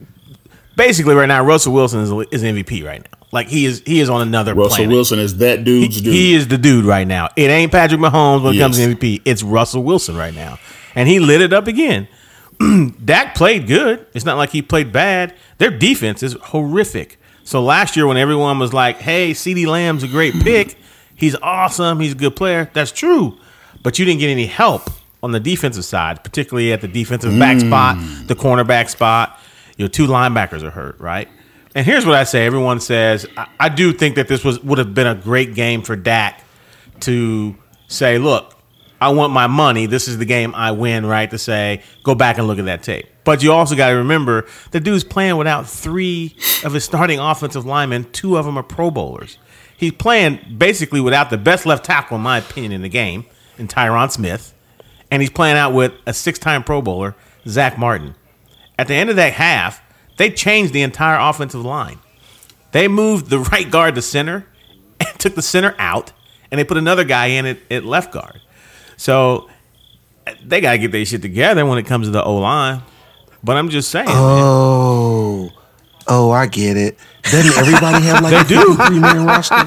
[0.78, 3.18] Basically, right now, Russell Wilson is, is MVP right now.
[3.32, 4.94] Like he is, he is on another Russell planet.
[4.94, 6.14] Wilson is that dude's he, dude.
[6.14, 7.28] he is the dude right now.
[7.34, 9.22] It ain't Patrick Mahomes when it comes to MVP.
[9.24, 10.60] It's Russell Wilson right now,
[10.94, 12.06] and he lit it up again.
[13.04, 14.06] Dak played good.
[14.14, 15.34] It's not like he played bad.
[15.58, 17.20] Their defense is horrific.
[17.42, 20.78] So last year, when everyone was like, "Hey, CeeDee Lamb's a great pick.
[21.16, 21.98] He's awesome.
[21.98, 23.36] He's a good player." That's true,
[23.82, 24.88] but you didn't get any help
[25.24, 28.28] on the defensive side, particularly at the defensive back spot, mm.
[28.28, 29.40] the cornerback spot.
[29.78, 31.28] Your two linebackers are hurt, right?
[31.74, 34.76] And here's what I say: Everyone says I, I do think that this was would
[34.76, 36.44] have been a great game for Dak
[37.00, 38.54] to say, "Look,
[39.00, 39.86] I want my money.
[39.86, 41.30] This is the game I win, right?
[41.30, 43.06] To say, go back and look at that tape.
[43.24, 47.64] But you also got to remember the dude's playing without three of his starting offensive
[47.64, 48.10] linemen.
[48.12, 49.38] Two of them are Pro Bowlers.
[49.76, 53.68] He's playing basically without the best left tackle, in my opinion, in the game, in
[53.68, 54.52] Tyron Smith.
[55.10, 57.14] And he's playing out with a six time Pro Bowler,
[57.46, 58.16] Zack Martin.
[58.78, 59.82] At the end of that half,
[60.16, 61.98] they changed the entire offensive line.
[62.72, 64.46] They moved the right guard to center
[65.00, 66.12] and took the center out,
[66.50, 68.40] and they put another guy in at, at left guard.
[68.96, 69.48] So
[70.44, 72.82] they got to get their shit together when it comes to the O line.
[73.42, 74.06] But I'm just saying.
[74.08, 75.50] Oh,
[76.08, 76.98] oh, I get it.
[77.22, 78.74] Doesn't everybody have like They a do.
[78.74, 79.54] three man roster?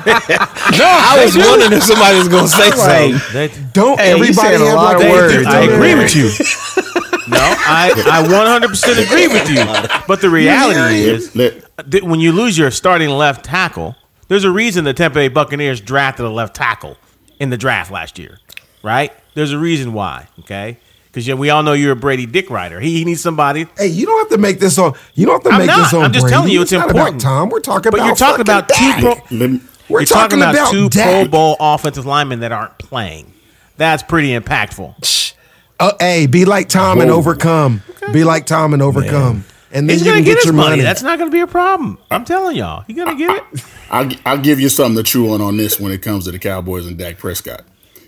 [0.78, 3.20] No, I was wondering if somebody was gonna say something.
[3.34, 5.96] They, Don't Hey, everybody saying a have lot like of a words three-man I agree
[5.96, 7.01] with you.
[7.32, 9.64] No, I, I 100% agree with you.
[10.08, 13.96] But the reality is, that when you lose your starting left tackle,
[14.28, 16.98] there's a reason the Tampa Bay Buccaneers drafted a left tackle
[17.40, 18.40] in the draft last year,
[18.84, 19.12] right?
[19.34, 20.78] There's a reason why, okay?
[21.08, 22.80] Because yeah, we all know you're a Brady Dick rider.
[22.80, 23.66] He, he needs somebody.
[23.78, 24.94] Hey, you don't have to make this on.
[25.14, 25.78] You don't have to I'm make not.
[25.84, 26.04] this on.
[26.04, 26.34] I'm just Brady.
[26.34, 27.22] telling you it's not important.
[27.22, 28.06] About Tom, we're talking But about.
[28.08, 29.00] you're talking about two Dak.
[29.02, 33.34] pro- let me, We're talking, talking about, two Pro Bowl offensive linemen that aren't playing.
[33.78, 35.34] That's pretty impactful.
[35.82, 37.18] Uh, hey, be like Tom and Whoa.
[37.18, 37.82] overcome.
[38.14, 40.54] Be like Tom and overcome, and then He's you gonna can get, get, his your
[40.54, 40.70] money.
[40.72, 40.82] money.
[40.84, 41.98] That's not gonna be a problem.
[42.12, 43.64] I'm telling y'all, he's gonna get it.
[43.90, 46.40] I'll, I'll give you something to chew on on this when it comes to the
[46.40, 47.64] Cowboys and Dak Prescott.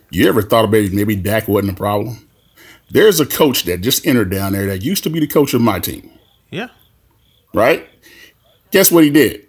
[0.09, 2.27] You ever thought about it, maybe Dak wasn't a problem?
[2.91, 5.61] There's a coach that just entered down there that used to be the coach of
[5.61, 6.11] my team,
[6.51, 6.67] Yeah.
[7.53, 7.87] right?
[8.71, 9.47] Guess what he did?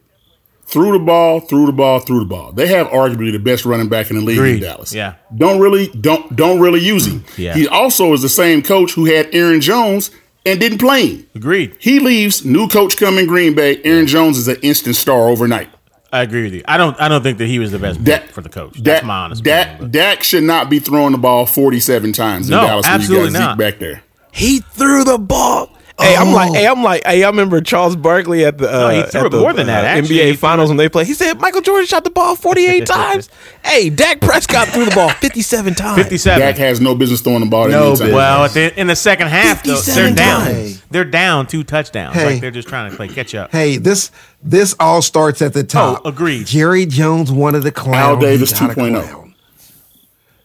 [0.67, 2.53] Threw the ball, threw the ball, threw the ball.
[2.53, 4.55] They have arguably the best running back in the league Agreed.
[4.57, 4.95] in Dallas.
[4.95, 5.15] Yeah.
[5.37, 7.25] Don't really don't don't really use him.
[7.37, 7.55] Yeah.
[7.55, 10.11] He also is the same coach who had Aaron Jones
[10.47, 11.27] and didn't play him.
[11.35, 11.77] Agreed.
[11.79, 13.81] He leaves, new coach come in Green Bay.
[13.85, 15.69] Aaron Jones is an instant star overnight.
[16.13, 16.63] I agree with you.
[16.67, 16.99] I don't.
[17.01, 18.79] I don't think that he was the best Dak for the coach.
[18.81, 19.91] That's my honest opinion.
[19.91, 23.31] Dak should not be throwing the ball 47 times No, in Dallas when you absolutely
[23.31, 23.59] got Zeke not.
[23.59, 24.03] back there.
[24.33, 25.71] He threw the ball.
[26.01, 28.89] Hey, I'm like, hey, I'm like, hey, I remember Charles Barkley at the uh, No,
[28.89, 30.17] he threw at it the, more than that, uh, actually.
[30.17, 31.07] He NBA Finals when they played.
[31.07, 33.29] He said Michael Jordan shot the ball 48 times.
[33.65, 35.97] Hey, Dak Prescott threw the ball 57 times.
[36.03, 36.41] Fifty-seven.
[36.41, 37.69] Dak has no business throwing the ball.
[37.69, 38.13] No business.
[38.13, 40.41] well, at the, in the second half, though, they're down.
[40.43, 40.83] times.
[40.91, 42.17] They're down two touchdowns.
[42.17, 42.27] Hey.
[42.33, 43.53] Like they're just trying to play catch up.
[43.53, 44.11] Hey, this
[44.43, 46.03] this all starts at the top.
[46.05, 46.47] Oh, agreed.
[46.47, 47.95] Jerry Jones wanted the clown.
[47.95, 49.33] Al Davis 2.0.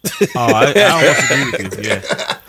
[0.05, 1.91] Oh, I, I almost agree with you.
[1.91, 2.37] Yeah.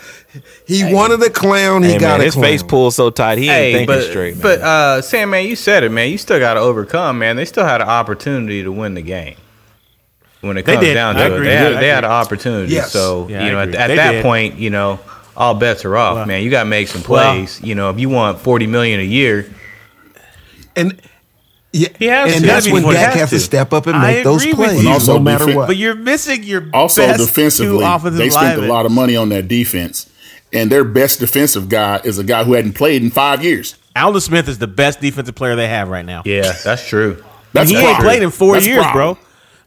[0.65, 1.83] He wanted a clown.
[1.83, 2.43] He Hey, got man, a his clown.
[2.45, 4.33] face pulled so tight he ain't Hey, thinking but straight.
[4.35, 4.41] Man.
[4.41, 6.09] but uh, Sam, man, you said it, man.
[6.09, 7.35] You still got to overcome, man.
[7.35, 9.35] They still had an opportunity to win the game.
[10.41, 10.93] When it They comes did.
[10.95, 11.47] down I to it, agree.
[11.47, 12.73] they had, they had an opportunity.
[12.73, 12.91] Yes.
[12.91, 14.23] So Yeah, you know, at, at that did.
[14.23, 14.99] point, you know,
[15.37, 16.43] all bets are off, Well- man.
[16.43, 17.59] You got to make some Well- plays.
[17.61, 19.47] you know, if you want forty million a year,
[20.75, 20.99] and
[21.73, 22.47] yeah, He has and to.
[22.47, 23.41] that's when he Dak has has to to.
[23.41, 24.89] step up and I make those agree with plays, you.
[24.89, 25.67] no Also matter defen- what.
[25.67, 28.69] But you're missing your Also, best defensively, two offensive they spent linemen.
[28.69, 30.07] a lot of money on that defense,
[30.53, 33.75] and their best defensive guy is a guy who hadn't played in five years.
[33.95, 36.21] Aldon Smith is the best defensive player they have right now.
[36.25, 37.23] yeah, that's true.
[37.53, 39.17] That's he ain't played in four That's years, bro.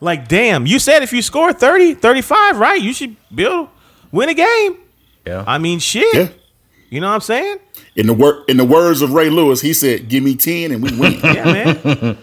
[0.01, 3.69] Like, damn, you said if you score 30, 35, right, you should build,
[4.11, 4.79] win a game.
[5.27, 6.15] Yeah, I mean, shit.
[6.15, 6.29] Yeah.
[6.91, 7.59] You know what I'm saying?
[7.97, 10.83] In the wor- in the words of Ray Lewis, he said, "Give me ten and
[10.83, 12.19] we win." Yeah, man.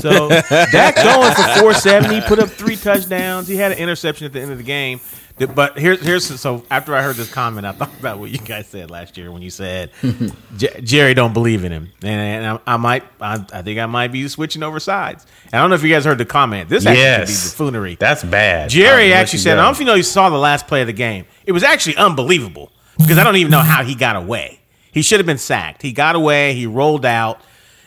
[0.00, 3.48] so Dak going for 470, put up three touchdowns.
[3.48, 5.00] He had an interception at the end of the game.
[5.38, 8.66] But here's here's so after I heard this comment, I thought about what you guys
[8.66, 9.90] said last year when you said
[10.56, 13.86] J- Jerry don't believe in him, and, and I, I might I, I think I
[13.86, 15.26] might be switching over sides.
[15.46, 16.68] And I don't know if you guys heard the comment.
[16.68, 17.96] This actually yes, could be buffoonery.
[17.96, 18.70] That's bad.
[18.70, 20.86] Jerry actually said, I don't know if you know you saw the last play of
[20.86, 21.26] the game.
[21.44, 24.60] It was actually unbelievable because I don't even know how he got away.
[24.92, 25.82] He should have been sacked.
[25.82, 27.40] He got away, he rolled out,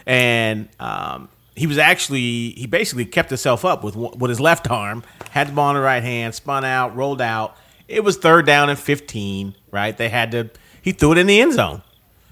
[0.07, 5.03] and um, he was actually, he basically kept himself up with, with his left arm,
[5.31, 7.55] had the ball in the right hand, spun out, rolled out.
[7.87, 9.95] It was third down and 15, right?
[9.95, 10.49] They had to,
[10.81, 11.81] he threw it in the end zone,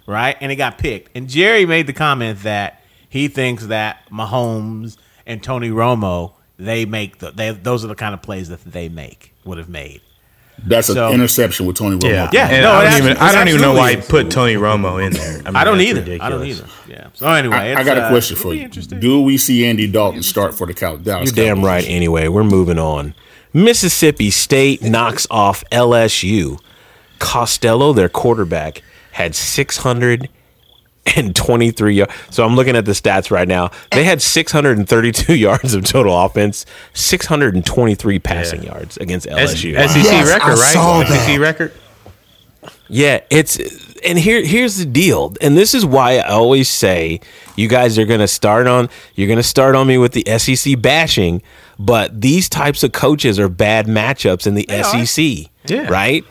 [0.05, 0.35] right?
[0.41, 1.15] And it got picked.
[1.15, 7.19] And Jerry made the comment that he thinks that Mahomes and Tony Romo, they make
[7.19, 10.01] the, they, those are the kind of plays that they make, would have made.
[10.65, 12.09] That's an interception with Tony Romo.
[12.09, 14.55] Yeah, Yeah, And no, I don't even I don't even know why he put Tony
[14.55, 15.41] Romo in there.
[15.45, 15.99] I, mean, I don't either.
[15.99, 16.21] Ridiculous.
[16.21, 16.67] I don't either.
[16.87, 17.07] Yeah.
[17.13, 18.99] So anyway, I, I got a uh, question it'll for you.
[18.99, 21.35] Do we see Andy Dalton start for the Cow- Dallas?
[21.35, 21.85] You're damn right.
[21.87, 23.13] Anyway, we're moving on.
[23.53, 26.59] Mississippi State knocks off LSU.
[27.19, 29.33] Costello, their quarterback, had
[31.07, 32.13] 623 yards.
[32.29, 33.71] So I'm looking at the stats right now.
[33.91, 39.75] They had 632 yards of total offense, 623 passing yards against S- LSU.
[39.87, 40.73] SEC Yes, record, right?
[40.73, 41.39] saw SEC that.
[41.39, 41.73] record.
[42.87, 43.57] Yeah, it's
[44.05, 45.33] and here here's the deal.
[45.41, 47.19] And this is why I always say
[47.55, 50.23] you guys are going to start on you're going to start on me with the
[50.37, 51.41] SEC bashing,
[51.79, 54.65] but these types of coaches are bad matchups in the
[55.05, 55.49] SEC.
[55.65, 55.87] Yeah.
[55.89, 56.23] right?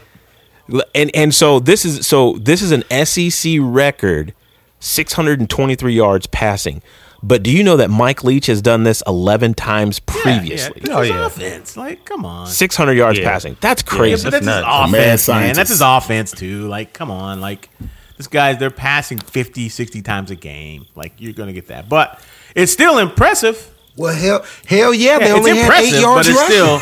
[0.94, 4.32] And and so this is so this is an SEC record,
[4.82, 6.82] 623 yards passing.
[7.24, 10.82] But do you know that Mike Leach has done this 11 times previously?
[10.84, 11.26] Yeah, Oh, oh, yeah.
[11.26, 11.76] offense.
[11.76, 12.48] Like, come on.
[12.48, 13.30] 600 yards Yeah.
[13.30, 13.56] passing.
[13.60, 14.24] That's Yeah, crazy.
[14.24, 14.66] but that's his nuts.
[14.66, 15.18] A mad offense, man.
[15.18, 15.56] scientist.
[15.56, 16.66] That's his offense too.
[16.66, 17.40] Like, come on.
[17.40, 17.70] Like,
[18.16, 20.86] this guy's they're passing 50, 60 times a game.
[20.96, 21.88] Like, you're gonna get that.
[21.88, 22.20] But
[22.56, 23.68] it's still impressive.
[23.96, 26.80] Well, hell, hell yeah, they Yeah, only it's had eight yards but it's rushing.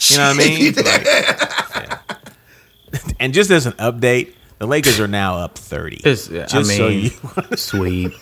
[0.00, 0.74] still, you know what I mean?
[0.76, 1.98] Like, yeah.
[3.20, 4.32] And just as an update,
[4.62, 5.96] the Lakers are now up thirty.
[6.04, 7.10] It's, I Just so mean,
[7.50, 8.12] you- sweet.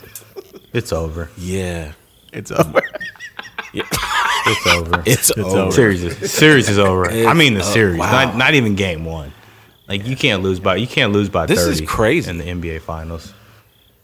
[0.73, 1.29] It's over.
[1.37, 1.93] yeah.
[2.33, 2.81] it's over.
[3.75, 5.03] It's over.
[5.07, 5.71] It's, over.
[5.71, 7.11] Series is, series is over.
[7.11, 8.11] I mean the series, wow.
[8.11, 9.35] not not even game one.
[9.87, 12.31] Like you can't lose by you can't lose by This is crazy.
[12.31, 13.35] in the NBA finals.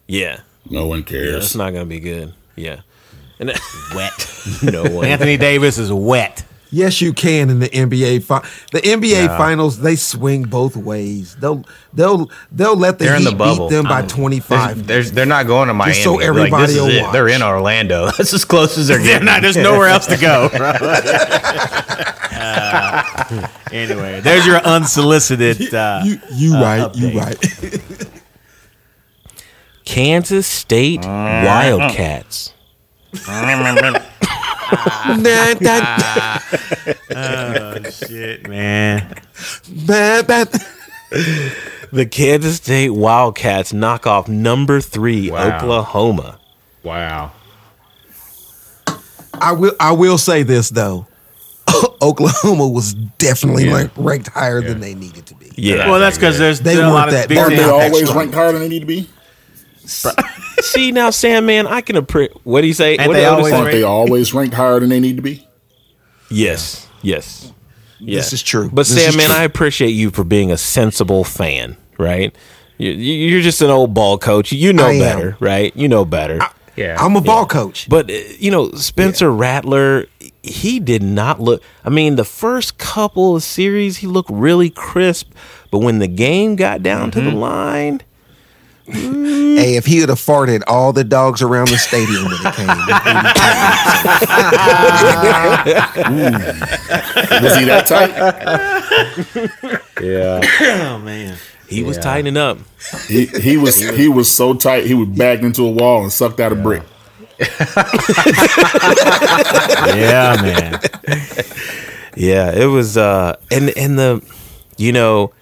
[0.07, 0.40] Yeah.
[0.68, 1.44] No one Yeah, cares.
[1.46, 2.35] it's not going to be good.
[2.55, 2.81] Yeah.
[3.38, 3.51] And
[3.94, 4.31] Wet.
[4.62, 5.07] no one.
[5.07, 6.44] Anthony Davis is wet.
[6.70, 8.22] Yes, you can in the NBA.
[8.24, 11.37] Fi- the NBA finals, they swing both ways.
[11.37, 14.72] They'll they'll they'll let the They're in Heat the beat them by twenty five.
[14.72, 15.92] twenty There's, they're not going to Miami.
[15.94, 17.12] Just so They're like, everybody this is it.
[17.12, 18.07] They're in Orlando.
[18.16, 19.26] That's as close as they're They're getting.
[19.26, 20.50] not, there's nowhere else to go.
[22.38, 25.72] Uh, anyway, there's your unsolicited.
[25.74, 27.81] Uh, You you uh, right, you right.
[29.87, 32.52] Kansas State Wildcats.
[35.07, 36.96] Nah, that-
[37.85, 39.14] oh, shit, man.
[39.87, 40.44] bah, bah.
[41.92, 45.57] The Kansas State Wildcats knock off number three Wow.
[45.57, 46.38] Oklahoma.
[46.83, 47.33] Wow.
[49.35, 51.07] I will I will say this though.
[52.02, 55.52] Oklahoma was definitely ranked, ranked higher than they needed to be.
[55.57, 55.88] Yeah.
[55.90, 57.64] Well, that's because there's They still a lot weren't of that- big they're Aren't they
[57.64, 59.09] always ranked higher than they need to be?
[60.72, 62.37] See now, Sam, man, I can appreciate.
[62.44, 62.92] What do you say?
[62.96, 63.59] Ain't what they did always say?
[63.59, 65.46] Aren't they always ranked higher than they need to be?
[66.31, 67.52] Yes, yes,
[68.00, 68.16] yeah.
[68.18, 68.68] This is true.
[68.68, 69.38] But This Sam, man, true.
[69.38, 72.35] I appreciate you for being a sensible fan, right?
[72.79, 74.52] You, you- you're just an old ball coach.
[74.52, 74.98] You know I am.
[75.00, 75.74] better, right?
[75.76, 76.40] You know better.
[76.76, 76.96] Yeah.
[77.00, 77.88] I'm a ball coach.
[77.88, 80.07] But uh, you know, Spencer Rattler,
[80.42, 81.62] he did not look.
[81.85, 85.33] I mean, the first couple of series, he looked really crisp.
[85.70, 87.38] But when the game got down to the Mm-hmm.
[87.38, 88.02] line,
[88.88, 92.66] Hey, if he would have farted, all the dogs around the stadium would have came.
[97.42, 98.11] Was he that tight?
[100.03, 100.40] yeah,
[100.85, 101.37] Oh man.
[101.68, 102.59] he was tightening up.
[103.09, 106.40] He, he was he was so tight he was backed into a wall and sucked
[106.40, 106.83] out a brick.
[109.96, 110.81] Yeah, man.
[112.16, 114.22] Yeah, it was uh and and the
[114.79, 115.33] you know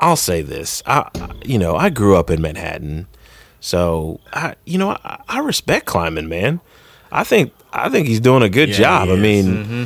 [0.00, 0.82] I'll say this.
[0.86, 3.06] I I- you know, I grew up in Manhattan.
[3.60, 6.60] So, I you know, I, I respect Klieman, man.
[7.10, 9.06] I think I think he's doing a good Yeah, job.
[9.06, 9.20] he I is.
[9.20, 9.84] mean, mm-hmm.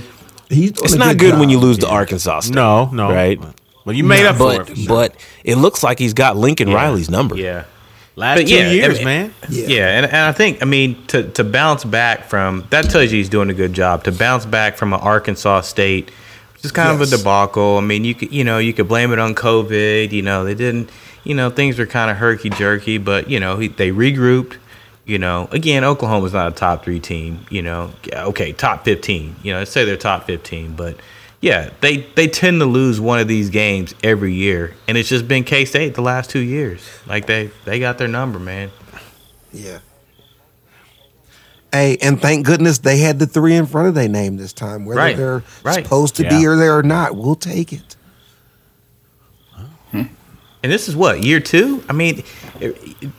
[0.50, 1.50] He's doing it's a not good, when job.
[1.52, 2.54] you lose to Arkansas State.
[2.54, 3.10] No, no.
[3.10, 3.40] Right?
[3.86, 4.66] But you made up for But it.
[4.68, 4.86] for sure.
[4.88, 7.36] but it looks like he's got Lincoln Riley's number.
[7.36, 7.64] Yeah.
[8.14, 9.34] last but two yeah, years, mean- man.
[9.48, 13.16] Yeah, and, and I think I mean to to bounce back from that tells you
[13.18, 14.04] he's doing a good job.
[14.04, 16.10] To bounce back from an Arkansas State,
[16.64, 17.78] is kind of a debacle.
[17.78, 20.12] I mean, you could you know you could blame it on COVID.
[20.12, 20.90] You know they didn't.
[21.24, 24.56] You know things were kind of herky jerky, but you know he, they regrouped.
[25.04, 27.44] You know, again, Oklahoma's not a top three team.
[27.50, 29.34] You know, okay, top fifteen.
[29.42, 30.96] You know, let's say they're top fifteen, but
[31.40, 35.26] yeah, they they tend to lose one of these games every year, and it's just
[35.26, 36.88] been K State the last two years.
[37.06, 38.70] Like they they got their number, man.
[39.52, 39.80] Yeah.
[41.72, 44.84] Hey, and thank goodness they had the three in front of their name this time.
[44.84, 45.82] Whether Right, they're right.
[45.82, 47.96] supposed to be or they're not, we'll take it.
[50.64, 51.82] And this is what year two.
[51.88, 52.22] I mean,
[52.60, 52.76] it,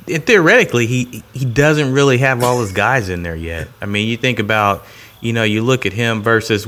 [0.07, 3.67] it- theoretically, he he doesn't really have all his guys in there yet.
[3.81, 4.85] I mean, you think about,
[5.19, 6.65] you know, you look at him versus,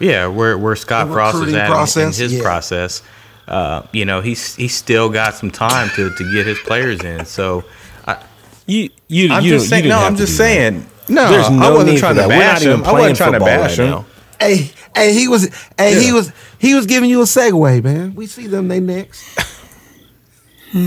[0.00, 2.42] yeah, where where Scott The Frost is at in- process, in his yeah.
[2.42, 3.02] process.
[3.48, 7.24] Uh, you know, he's he's still got some time to, to get his players in.
[7.24, 7.64] So,
[8.66, 9.84] You you I'm you, just saying.
[9.84, 10.80] didn't No, I'm just saying.
[10.80, 10.88] that.
[11.14, 11.26] Saying.
[11.26, 12.28] No, There's no I wasn't need trying to that.
[12.28, 12.84] We're not bash him.
[12.84, 13.90] I wasn't trying to bash right him.
[13.90, 14.04] now.
[14.40, 18.14] Hey, hey, he was hey, he was he was giving you a segue, man.
[18.14, 19.24] We see them they next.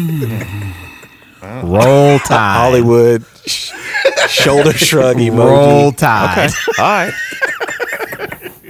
[1.63, 2.55] Roll Tide.
[2.57, 3.25] Hollywood
[4.27, 5.37] shoulder shrug emoji.
[5.37, 6.49] Roll Tide.
[6.49, 6.81] Okay.
[6.81, 7.13] All right.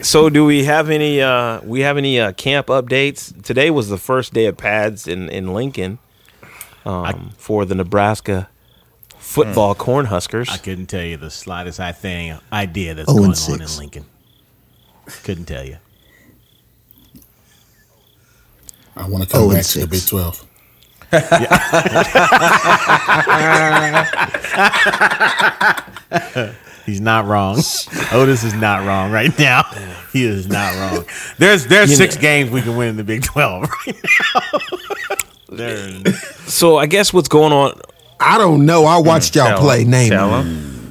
[0.01, 3.34] So do we have any uh we have any uh camp updates?
[3.43, 5.97] Today was the first day of pads in in Lincoln
[6.86, 8.49] um for the Nebraska
[9.26, 10.49] football Cornhuskers.
[10.49, 13.73] I couldn't tell you the slightest I thing idea that's Oh, and going on six.
[13.73, 14.05] in Lincoln.
[15.23, 15.78] Couldn't tell you.
[18.95, 20.05] I want to come Oh, back to the Big.
[20.07, 20.45] Twelve.
[26.86, 27.57] He's not wrong.
[28.11, 29.63] Otis is not wrong right now.
[30.13, 31.05] He is not wrong.
[31.39, 33.95] There's there's You six know- games we can win in the Big Twelve right
[34.32, 34.41] now.
[35.49, 36.13] There-
[36.47, 37.80] So I guess what's going on?
[38.20, 38.86] I don't know.
[38.86, 39.84] I watched y'all Tell play.
[39.84, 39.89] him.
[39.91, 40.45] Name Tell them.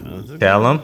[0.05, 0.39] him.
[0.39, 0.83] Tell him.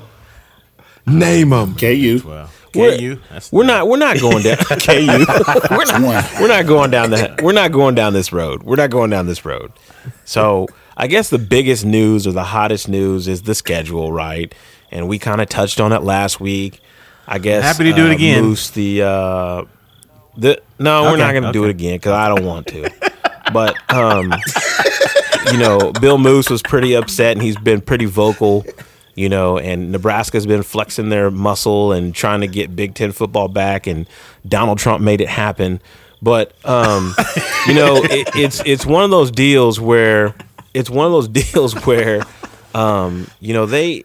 [1.07, 1.75] Name them.
[1.77, 2.23] KU.
[2.25, 3.21] well, We're- KU.
[3.31, 3.89] That's We're not.
[3.89, 4.57] We're not going down.
[4.59, 5.07] KU.
[5.71, 6.41] we're not.
[6.41, 7.43] We're not going down that.
[7.43, 8.63] We're not going down this road.
[8.63, 9.73] We're not going down this road.
[10.25, 10.67] So
[10.97, 14.55] I guess the biggest news or the hottest news is the schedule, right?
[14.91, 16.81] And we kind of touched on it last week.
[17.27, 18.45] I guess Happy to do it uh, again.
[18.45, 19.65] Moos the uh,
[20.37, 22.91] the no, we're not going to do it again because I don't want to.
[23.53, 24.33] but um,
[25.53, 28.65] you know, Bill Moos was pretty upset and he's been pretty vocal.
[29.15, 33.49] You know, and Nebraska's been flexing their muscle and trying to get Big Ten football
[33.49, 34.09] back, and
[34.49, 35.83] Donald Trump made it happen.
[36.23, 37.15] But um,
[37.67, 40.35] you know, it, it's it's one of those deals where
[40.75, 42.23] it's one of those deals where
[42.75, 44.05] um, you know they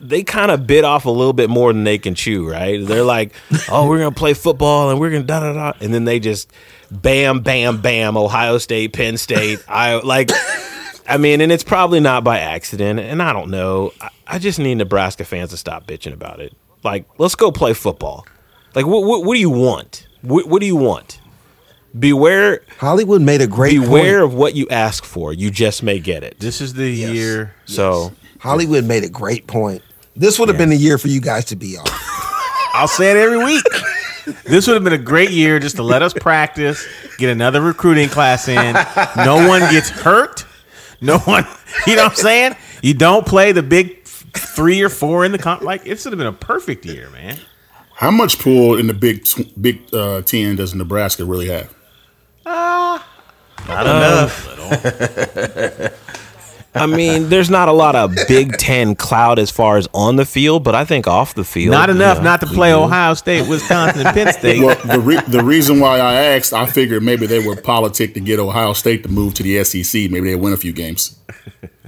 [0.00, 2.84] they kind of bit off a little bit more than they can chew, right?
[2.84, 3.34] They're like,
[3.68, 6.50] "Oh, we're gonna play football and we're gonna da da da," and then they just
[6.90, 9.62] bam, bam, bam, Ohio State, Penn State.
[9.68, 10.30] I like,
[11.08, 13.92] I mean, and it's probably not by accident, and I don't know.
[14.00, 16.54] I, I just need Nebraska fans to stop bitching about it.
[16.82, 18.26] Like, let's go play football.
[18.74, 20.06] Like, what what, what do you want?
[20.22, 21.20] What, what do you want?
[21.98, 24.32] Beware, Hollywood made a great beware point.
[24.32, 25.32] of what you ask for.
[25.32, 26.40] You just may get it.
[26.40, 27.54] This is the year.
[27.66, 28.12] So.
[28.42, 29.82] Hollywood made a great point.
[30.16, 31.88] This would have been the year for you guys to be off.
[32.74, 33.62] I'll say it every week.
[34.42, 36.84] This would have been a great year just to let us practice,
[37.18, 38.74] get another recruiting class in.
[39.16, 40.44] No one gets hurt.
[41.00, 41.46] No one,
[41.86, 42.56] you know what I'm saying?
[42.82, 45.62] You don't play the big three or four in the comp.
[45.62, 47.38] Like, it should have been a perfect year, man.
[47.94, 51.72] How much pull in the Big tw- Big uh, Ten does Nebraska really have?
[52.44, 54.48] Not enough.
[56.74, 60.24] I mean, there's not a lot of Big Ten cloud as far as on the
[60.24, 62.72] field, but I think off the field, Not enough yeah, not to play.
[62.72, 64.62] Ohio State, Wisconsin, and Penn State.
[64.62, 68.20] Well, the re- the reason why I asked, I figured maybe they were politic to
[68.20, 70.10] get Ohio State to move to the SEC.
[70.10, 71.18] Maybe they win a few games.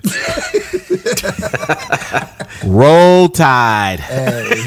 [2.64, 4.00] Roll Tide.
[4.00, 4.64] Hey.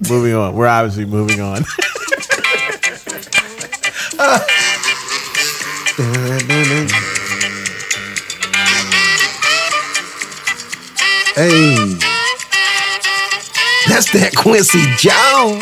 [0.10, 0.56] moving on.
[0.56, 1.62] We're obviously moving on.
[5.92, 6.00] Hey,
[13.84, 15.60] that's that Quincy Jones.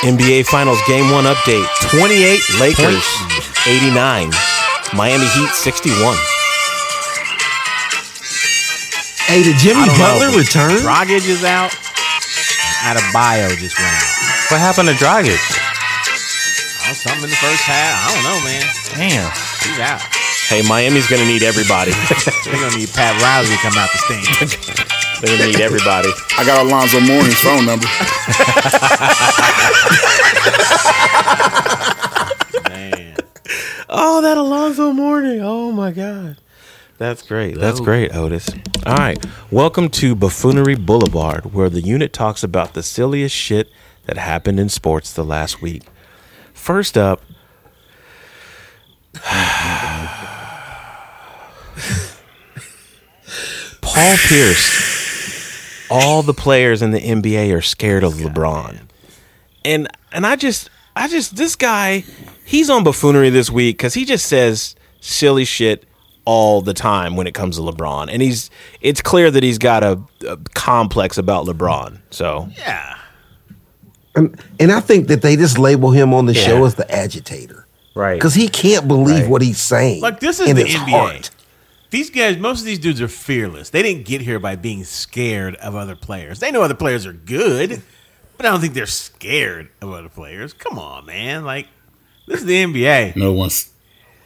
[0.00, 3.04] NBA Finals Game One update: 28 Lakers,
[3.68, 4.32] 89,
[4.96, 6.16] Miami Heat 61.
[9.28, 10.80] Hey, did Jimmy I don't know, Butler but return?
[10.80, 11.72] Dragic is out.
[12.88, 14.48] Adebayo just went out.
[14.48, 15.53] What happened to Dragic?
[16.86, 17.96] Oh, something in the first half.
[17.96, 18.60] I don't know, man.
[18.92, 19.32] Damn.
[19.64, 20.02] He's out.
[20.48, 21.92] Hey, Miami's gonna need everybody.
[22.44, 24.58] They're gonna need Pat Riley to come out the stage.
[25.22, 26.10] They're gonna need everybody.
[26.36, 27.86] I got Alonzo Mourning's phone number.
[32.68, 33.16] man.
[33.88, 35.40] Oh, that Alonzo Mourning.
[35.40, 36.36] Oh my God.
[36.98, 37.58] That's great.
[37.58, 38.50] That's great, Otis.
[38.84, 39.16] All right.
[39.50, 43.70] Welcome to Buffoonery Boulevard, where the unit talks about the silliest shit
[44.04, 45.84] that happened in sports the last week.
[46.64, 47.20] First up,
[53.80, 55.86] Paul Pierce.
[55.90, 58.80] All the players in the NBA are scared of LeBron.
[59.64, 62.04] And and I just I just this guy,
[62.44, 65.86] he's on buffoonery this week cuz he just says silly shit
[66.24, 68.08] all the time when it comes to LeBron.
[68.10, 68.50] And he's
[68.80, 71.98] it's clear that he's got a, a complex about LeBron.
[72.10, 72.96] So, Yeah.
[74.16, 76.42] And, and I think that they just label him on the Yeah.
[76.46, 78.14] show as the agitator Right.
[78.14, 79.28] because he can't believe Right.
[79.30, 80.00] what he's saying.
[80.00, 80.90] Like this is in the his NBA.
[80.90, 81.30] heart.
[81.90, 83.70] These guys, most of these dudes are fearless.
[83.70, 86.40] They didn't get here by being scared of other players.
[86.40, 87.82] They know other players are good,
[88.36, 90.52] but I don't think they're scared of other players.
[90.52, 91.44] Come on, man.
[91.44, 91.66] Like
[92.26, 93.14] this is the NBA.
[93.16, 93.68] No one's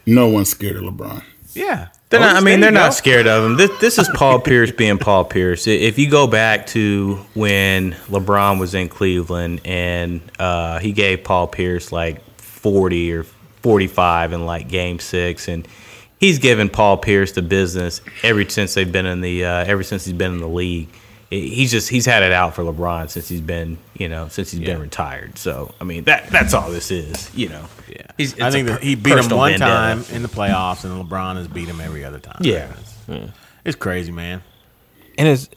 [0.06, 1.22] no one's scared of LeBron.
[1.54, 1.88] Yeah.
[2.10, 3.56] They're not, I mean, they're not scared of him.
[3.56, 5.66] This, this is Paul Pierce being Paul Pierce.
[5.66, 11.48] If you go back to when LeBron was in Cleveland and uh, he gave Paul
[11.48, 15.68] Pierce like 40 or 45 in like game six, and
[16.18, 20.06] he's given Paul Pierce the business ever since they've been in the, uh, ever since
[20.06, 20.88] he's been in the league.
[21.30, 24.50] I- He's just he's had it out for LeBron since he's been you know since
[24.50, 25.36] he's been retired.
[25.38, 27.64] So I mean that that's all this is you know.
[27.88, 28.02] Yeah.
[28.16, 29.64] He's- I think that per- he beat him one vendetta.
[29.64, 32.38] time in the playoffs, and LeBron has beat him every other time.
[32.40, 32.68] Yeah.
[33.08, 33.32] It's,
[33.64, 34.42] it's crazy, man.
[35.18, 35.48] and it's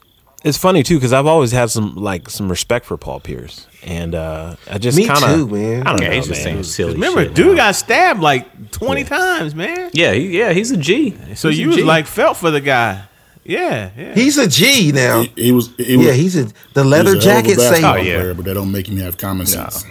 [0.44, 4.14] it's funny too because I've always had some like some respect for Paul Pierce, and
[4.14, 5.86] uh, I just Me kind of too, man.
[5.86, 6.54] I don't Yeah, know, he's just man.
[6.54, 7.66] saying silly Remember, shit dude now.
[7.68, 9.90] got stabbed like twenty times, man.
[9.94, 11.16] Yeah, he, yeah, he's a G.
[11.36, 11.82] So He's you was G.
[11.84, 13.04] like felt for the guy.
[13.44, 14.14] Yeah, yeah.
[14.14, 15.22] He's a G now.
[15.22, 15.74] He, he was.
[15.76, 17.94] He was yeah, he's a the leather a hell of a jacket oh, basketball.
[17.94, 18.20] Oh, yeah.
[18.20, 19.84] player, but that don't make him have common sense.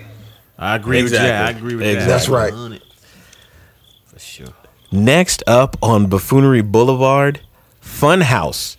[0.58, 1.18] I agree with you.
[1.18, 1.56] Exactly.
[1.56, 2.06] I agree with Exactly.
[2.06, 2.08] that.
[2.08, 2.82] That's right.
[4.06, 4.48] For sure.
[4.92, 7.42] Next up on Buffoonery Boulevard,
[7.82, 8.78] Funhouse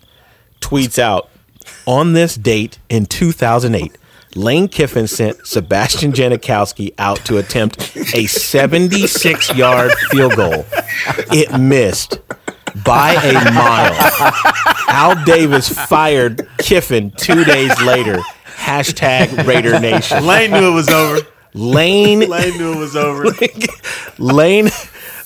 [0.60, 1.28] tweets out
[1.86, 3.98] on this date in 2008.
[4.34, 10.64] Lane Kiffin sent Sebastian Janikowski out to attempt a 76 yard field goal.
[11.30, 12.20] It missed
[12.84, 13.94] by a mile.
[14.88, 18.18] Al Davis fired Kiffin two days later.
[18.56, 20.24] Hashtag Raider Nation.
[20.26, 21.26] Lane knew it was over.
[21.54, 23.24] Lane Lane knew it was over.
[24.18, 24.70] Lane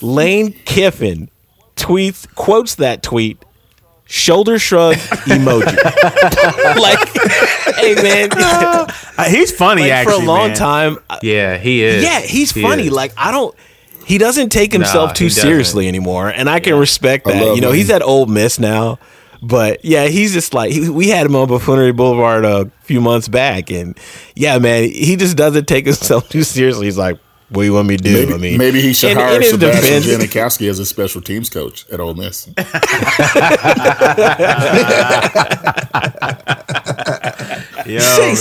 [0.00, 1.30] Lane Kiffin
[1.76, 3.42] tweets quotes that tweet
[4.06, 4.94] shoulder shrug
[5.26, 5.66] emoji
[6.80, 7.08] like
[7.76, 10.56] hey man Uh, he's funny like, actually for a long man.
[10.56, 12.02] time Yeah, he is.
[12.04, 12.92] yeah he's He funny is.
[12.92, 13.54] like i don't
[14.06, 17.54] he doesn't take himself No, too he seriously anymore and i can respect that.
[17.54, 17.76] you know him.
[17.76, 18.98] he's at Ole Miss now
[19.42, 23.28] but yeah he's just like he, we had him on buffoonery boulevard a few months
[23.28, 23.98] back and
[24.34, 26.86] yeah man he just doesn't take himself too seriously.
[26.86, 27.18] He's like
[27.48, 29.36] what do you want me to do Maybe, i mean maybe he should in- hire
[29.36, 32.48] in his Sebastian Janikowski as a special teams coach at Ole Miss.
[37.86, 38.34] Yo, You say man.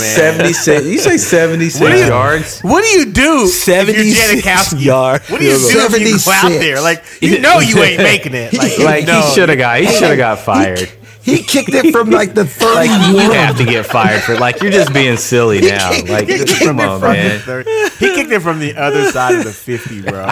[0.44, 0.86] 76.
[0.86, 2.60] You say 76 What you- yards.
[2.62, 3.46] What do you do?
[3.46, 4.84] 76 you're Janikowski?
[4.84, 6.80] yard What do you do field if you go out there?
[6.80, 8.52] Like you know you ain't making it.
[8.54, 9.20] Like, Like no.
[9.20, 9.80] he should have got.
[9.80, 10.90] He should have got fired.
[11.26, 14.36] He kicked it from like the Like you have to get fired for.
[14.38, 15.90] Like you're just being silly now.
[15.90, 17.90] Like He kicked come it on, from the man.
[17.98, 20.26] He kicked it from the other side of the fifty, bro.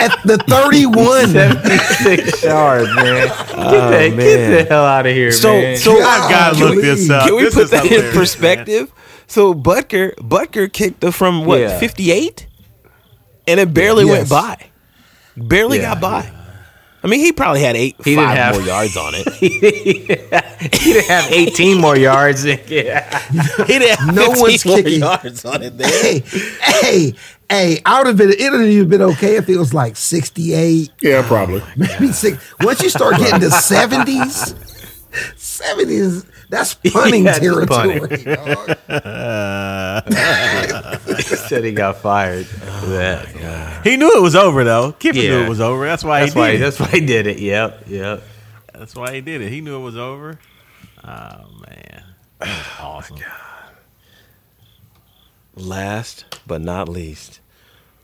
[0.00, 1.28] At the 31.
[1.30, 3.26] 76 yards, man.
[3.26, 4.50] Get, oh, the, get man.
[4.52, 5.76] the hell out of here, So- man.
[5.76, 7.26] so- I've got to look this up.
[7.26, 8.20] Can we This put is that in hilarious, man.
[8.22, 8.92] perspective?
[9.26, 11.78] So Butker, Butker kicked it from what Yeah.
[11.80, 12.46] fifty eight,
[13.48, 14.30] and it barely went Yes.
[14.30, 14.56] by.
[15.36, 15.94] Barely Yeah.
[15.94, 16.30] got by.
[17.02, 19.32] I mean, he probably had eight, He didn't five have- more yards on it.
[19.34, 22.44] he didn't have 18 more yards.
[22.68, 23.18] Yeah.
[23.66, 25.00] he didn't have No one's more kicking.
[25.00, 25.78] yards on it.
[25.78, 25.88] There.
[25.88, 26.20] hey,
[26.60, 27.14] hey,
[27.48, 30.90] hey, I would have been, it would have been okay if it was like 68,
[31.00, 31.62] Yeah, probably.
[31.76, 32.42] maybe six.
[32.60, 34.54] Once you start getting to 70s,
[35.36, 37.98] 70s, that's punning Yeah, it's territory.
[37.98, 38.76] dog.
[41.16, 42.46] he said he got fired.
[42.50, 43.84] Oh, for that.
[43.84, 44.92] He knew it was over though.
[44.92, 45.84] Kiffin knew it was over.
[45.86, 46.50] That's why That's he why.
[46.52, 46.64] did it.
[46.64, 47.38] That's why he did it.
[47.38, 47.84] Yep.
[47.88, 48.22] Yep.
[48.74, 49.50] That's why he did it.
[49.50, 50.38] He knew it was over.
[51.04, 52.02] Oh man,
[52.38, 53.16] That's oh, awesome.
[55.56, 57.40] Last but not least,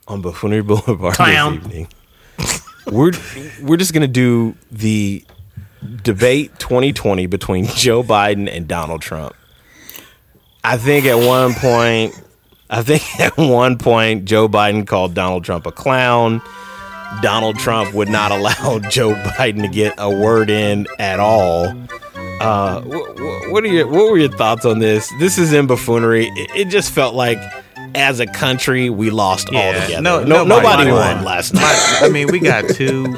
[0.08, 1.56] on Buffoonery Boulevard Clown.
[1.56, 1.88] this evening,
[2.90, 3.12] we're
[3.62, 5.24] we're just gonna do the
[6.02, 9.34] debate 2020 between Joe Biden and Donald Trump.
[10.62, 12.18] I think at one point,
[12.70, 16.40] I think at one point Joe Biden called Donald Trump a clown.
[17.22, 21.66] Donald Trump would not allow Joe Biden to get a word in at all.
[22.40, 25.12] Uh, wh- wh- what are your what were your thoughts on this?
[25.20, 26.26] This is in buffoonery.
[26.26, 27.38] It, it just felt like,
[27.94, 30.02] as a country, we lost altogether.
[30.02, 31.24] No, no, nobody, won, won.
[31.24, 31.98] last night.
[32.00, 33.16] I mean, we got two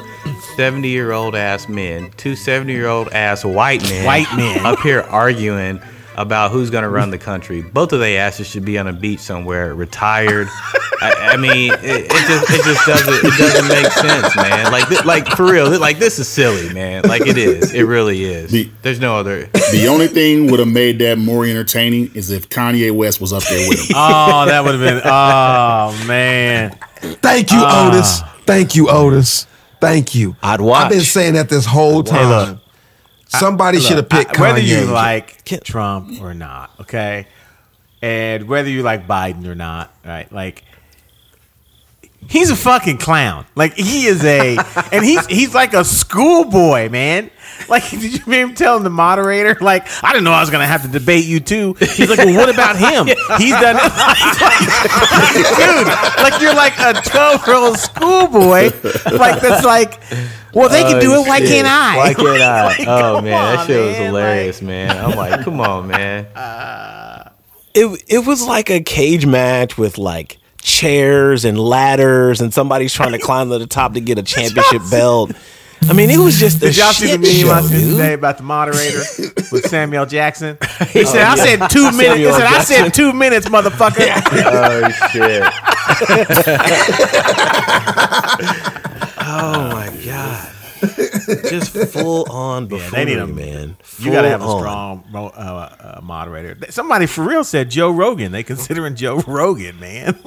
[0.57, 4.65] 70 year old ass men, two 70 year old ass white men, White men.
[4.65, 5.79] up here arguing
[6.15, 7.61] about who's going to run the country.
[7.61, 10.47] Both of their asses should be on a beach somewhere, retired.
[10.99, 14.71] I, I mean, it, it just it just doesn't it doesn't make sense, man.
[14.71, 17.03] Like thi- like for real, like this is silly, man.
[17.07, 18.49] Like it is, it really is.
[18.49, 19.45] The- There's no other.
[19.71, 23.43] The only thing would have made that more entertaining is if Kanye West was up
[23.43, 23.95] there with him.
[23.95, 25.01] Oh, that would have been.
[25.05, 26.71] Oh man.
[27.21, 27.89] Thank you, Ah.
[27.89, 28.21] Otis.
[28.47, 29.45] Thank you, Otis.
[29.79, 30.35] Thank you.
[30.41, 30.85] I'd watch.
[30.85, 32.59] I've been saying that this whole time.
[33.29, 34.81] Somebody should have picked I- whether Kanye.
[34.81, 37.27] you like Trump or not, okay,
[38.01, 40.31] and whether you like Biden or not, right?
[40.31, 40.63] Like,
[42.29, 43.45] he's a fucking clown.
[43.55, 44.57] Like he is a,
[44.93, 47.29] and he's he's like a schoolboy, man.
[47.69, 50.65] Like, did you hear him telling the moderator, like, I didn't know I was gonna
[50.67, 51.73] have to debate you too.
[51.79, 53.07] He's like, well, what about him?
[53.37, 53.91] He's done it,
[55.57, 55.87] dude.
[56.23, 58.71] Like you're like a twelve year old schoolboy,
[59.11, 59.99] like that's like.
[60.53, 61.27] Well, they can do it.
[61.27, 61.49] Why Oh, shit.
[61.49, 61.97] can't I?
[61.97, 62.65] Why can't I?
[62.65, 64.97] Like, oh come man, that on, shit was man, hilarious, man.
[65.05, 66.25] I'm like, come on, man.
[66.35, 67.29] Uh,
[67.75, 73.11] it it was like a cage match with like chairs and ladders, and somebody's trying
[73.11, 75.31] to climb to the top to get a championship belt.
[75.89, 77.91] I mean, it was just Did y'all see the meme I show, sent dude.
[77.97, 78.99] today about the moderator
[79.51, 80.57] with Samuel Jackson?
[80.91, 84.07] He said, "I said two minutes." He said, "I said two minutes, motherfucker."
[84.47, 85.43] Oh shit.
[89.29, 90.49] Oh my god!
[91.49, 93.75] just full on Yeah, they need a man.
[93.99, 96.55] You got to have a strong uh, uh, moderator.
[96.71, 98.31] Somebody for real said Joe Rogan.
[98.31, 100.17] They considering Joe Rogan, man.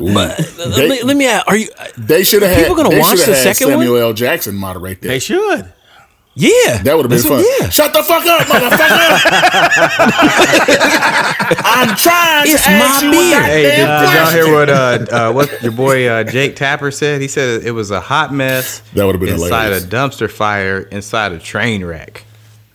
[0.00, 1.68] Let They- me, let me ask, are you?
[1.98, 2.60] They should have had.
[2.66, 4.02] People gonna watch the had second Samuel one?
[4.02, 4.12] L.
[4.12, 5.08] Jackson moderate that.
[5.08, 5.72] they should.
[6.34, 7.56] Yeah, that would have been That's what- fun.
[7.60, 9.20] Yeah, Shut the fuck up, motherfucker!
[11.62, 13.42] I'm trying It's to my beer.
[13.42, 17.20] Hey, did, did y'all hear what uh, uh, what your boy uh, Jake Tapper said?
[17.20, 19.84] He said it was a hot mess That would've been inside hilarious.
[19.84, 22.24] a dumpster fire inside a train wreck.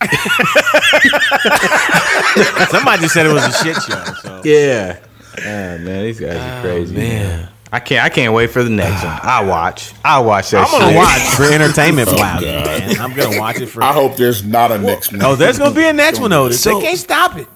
[2.70, 4.04] Somebody just said it was a shit show.
[4.22, 4.40] So.
[4.44, 4.98] Yeah.
[5.44, 6.94] Oh, man, these guys are crazy.
[6.94, 7.48] Oh, man.
[7.70, 8.02] I can't.
[8.04, 9.18] I can't wait for the next one.
[9.22, 9.92] I watch.
[10.02, 10.66] I watch that.
[10.66, 10.96] I'm gonna shit.
[10.96, 12.64] watch for entertainment Oh, value, God.
[12.66, 12.98] man.
[13.00, 13.82] I'm gonna watch it for.
[13.82, 15.22] I hope there's not a next one.
[15.22, 16.62] Oh, there's gonna be a next one, Otis.
[16.62, 17.46] So- they can't stop it.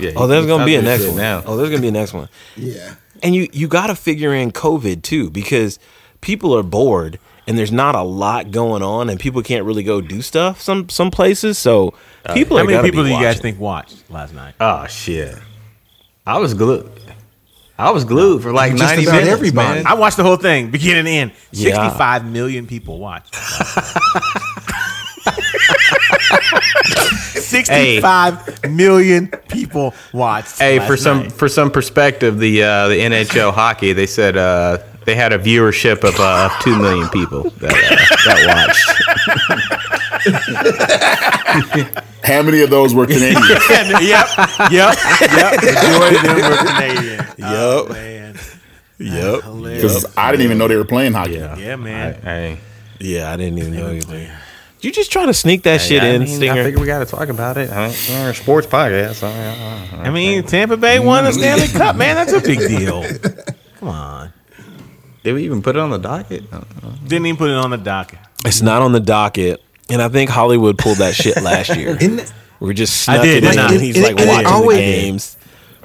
[0.00, 1.16] Yeah, Oh, there's gonna be a next one.
[1.16, 1.44] now.
[1.46, 2.28] Oh, there's gonna be a next one.
[2.56, 2.94] Yeah.
[3.22, 5.78] And you you got to figure in COVID too because
[6.20, 10.00] people are bored and there's not a lot going on and people can't really go
[10.00, 11.56] do stuff some some places.
[11.58, 11.94] So
[12.28, 14.54] oh, people How are many people do you guys think watched last night?
[14.58, 15.36] Oh shit!
[16.26, 16.90] I was glued.
[17.78, 19.30] I was glued for like Just ninety about minutes.
[19.32, 19.74] everybody.
[19.84, 19.86] man.
[19.86, 21.32] I watched the whole thing, beginning to end.
[21.52, 21.74] Yeah.
[21.88, 23.34] 65 million people watched.
[27.38, 30.58] 65 million people watched.
[30.58, 31.32] Hey, last for some night.
[31.32, 36.04] for some perspective, the uh, the NHL hockey they said uh, they had a viewership
[36.04, 37.96] of, uh, two million people that uh,
[38.26, 38.38] that
[41.88, 42.04] watched.
[42.24, 43.40] How many of those were Canadian?
[44.02, 44.28] yep,
[44.70, 44.94] yep, yep.
[45.62, 47.24] Majority of them were Canadian.
[47.40, 47.92] Oh, Yep.
[47.92, 48.36] man.
[48.98, 49.40] Yep.
[49.76, 51.34] Because I didn't even know they were playing hockey.
[51.34, 52.14] Yeah, man.
[52.20, 52.58] Hey,
[52.98, 54.30] Yeah, I didn't even know either.
[54.80, 56.64] You just try to sneak that shit I in, mean, I Stinger.
[56.64, 57.70] figure we got to talk about it.
[57.70, 59.14] I mean, sports podcast.
[59.14, 62.14] So, I mean, Tampa Bay won the Stanley Cup, man.
[62.16, 63.04] That's a big deal.
[63.78, 64.32] Come on.
[65.22, 66.44] Did we even put it on the docket?
[67.06, 68.18] Didn't even put it on the docket.
[68.44, 71.96] It's not on the docket, and I think Hollywood pulled that shit last year.
[72.00, 74.46] Isn't We're just I snuck did, it in, didn't and he's it- like it watching
[74.46, 75.36] always- the games.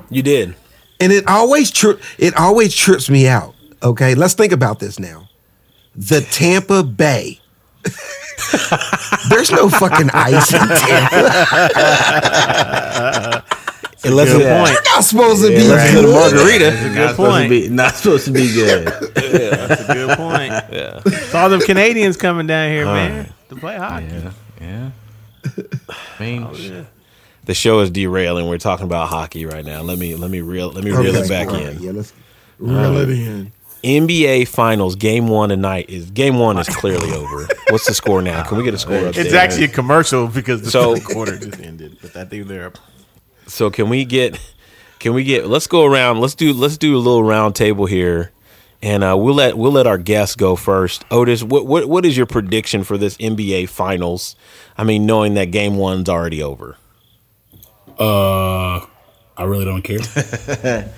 [0.10, 0.56] You did.
[1.00, 3.56] And it always tri- it always trips me out.
[3.82, 5.28] Okay, let's think about this now.
[5.96, 7.40] The Tampa Bay.
[9.30, 11.54] There's no fucking ice in Tampa.
[14.06, 14.68] Unless Good it- point.
[14.74, 16.14] They're not supposed to be Unless it's a good.
[16.14, 16.66] margarita.
[16.66, 17.50] That's a not good supposed to point.
[17.50, 18.88] be not supposed to be good.
[19.16, 20.52] That's a good point.
[20.52, 21.02] Yeah.
[21.06, 24.06] It's all them Canadians coming down here, man, to play hockey.
[24.08, 24.32] yeah,
[24.62, 24.90] yeah.
[26.20, 26.86] I mean, oh,
[27.46, 28.48] The show is derailing.
[28.48, 29.82] We're talking about hockey right now.
[29.82, 31.82] Let me let me reel let me reel it back all right, in.
[31.82, 32.14] Yeah, let's
[32.60, 33.52] reel it in.
[33.84, 37.46] NBA Finals game one tonight is game one is clearly over.
[37.70, 38.44] What's the score now?
[38.44, 39.18] Can we get a score update?
[39.18, 41.98] It's actually a commercial because the So- third quarter just ended.
[42.02, 42.72] But I think they're
[43.48, 44.40] So can we get
[45.00, 48.32] can we get let's go around let's do let's do a little round table here
[48.84, 51.06] and uh, we'll let we'll let our guests go first.
[51.10, 54.36] Otis, what what what is your prediction for this NBA finals?
[54.78, 56.78] I mean, knowing that game one's already over.
[57.98, 58.86] Uh,
[59.38, 60.00] I really don't care.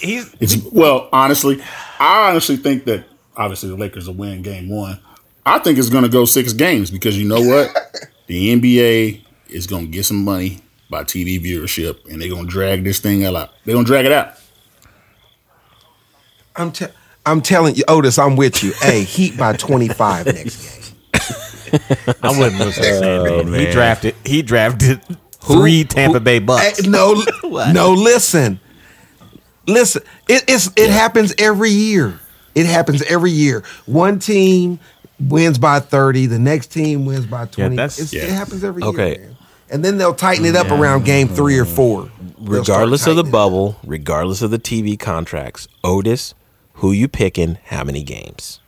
[0.00, 1.60] he's It's well, honestly,
[1.98, 3.04] I honestly think that
[3.36, 5.00] obviously the Lakers will win game one.
[5.44, 7.74] I think it's going to go six games because you know what,
[8.28, 12.50] the NBA is going to get some money by TV viewership, and they're going to
[12.50, 13.50] drag this thing out.
[13.64, 14.34] They're going to drag it out.
[16.54, 16.86] I'm te-
[17.24, 18.72] I'm telling you, Otis, I'm with you.
[18.80, 20.92] Hey, Heat by 25 next
[21.72, 21.80] game.
[22.22, 23.52] I wouldn't listen to Sandman.
[23.54, 26.86] He drafted he drafted three Tampa Bay Hey, Bucks.
[26.86, 27.20] no,
[27.72, 28.60] no, listen,
[29.66, 30.02] listen.
[30.28, 32.18] It, it's it happens every year.
[32.54, 33.64] It happens every year.
[33.84, 34.78] One team
[35.20, 37.76] wins by 30, the next team wins by 20.
[37.76, 38.22] that's- It's- Yeah.
[38.32, 39.08] It happens every Okay.
[39.10, 39.18] year.
[39.26, 39.35] man.
[39.70, 42.10] And then they'll tighten it up around game three or four.
[42.38, 43.32] They'll Regardless of the tightening it up.
[43.32, 46.34] bubble, regardless of the TV contracts, Otis,
[46.74, 47.58] who you picking?
[47.64, 48.60] How many games?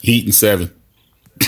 [0.00, 0.70] Heat and seven.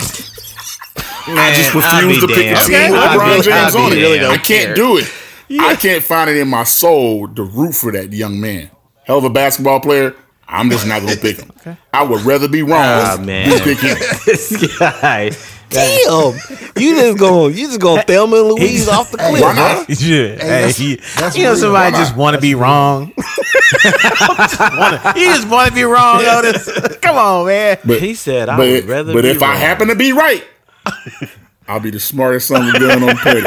[1.27, 3.93] man, I just refuse to pick a team with I'll LeBron be- James I'll on
[3.93, 3.95] it.
[3.95, 4.25] damned.
[4.25, 5.11] I can't do it.
[5.59, 8.69] I can't find it in my soul to root for that young man.
[9.05, 10.15] Hell of a basketball player.
[10.47, 11.51] I'm just not going to pick him.
[11.93, 13.59] I would rather be wrong ah, than man.
[13.63, 13.97] pick him.
[14.25, 15.31] this guy.
[15.73, 16.33] Damn,
[16.77, 19.75] you just going you just going Thelma and Louise off the cliff, Why huh?
[19.79, 19.89] not?
[19.89, 21.59] Yeah, hey, that's- he, that's you know real.
[21.59, 22.19] somebody Why just not?
[22.19, 23.11] want to be wrong.
[23.17, 26.97] Just wanna- you just want to be wrong, Otis.
[27.01, 27.77] Come on, man.
[27.85, 30.13] But, He said, "I but, would rather But be if I wrong." happen to be
[30.13, 30.43] right,
[31.67, 33.45] I'll be the smartest son of a gun on the planet.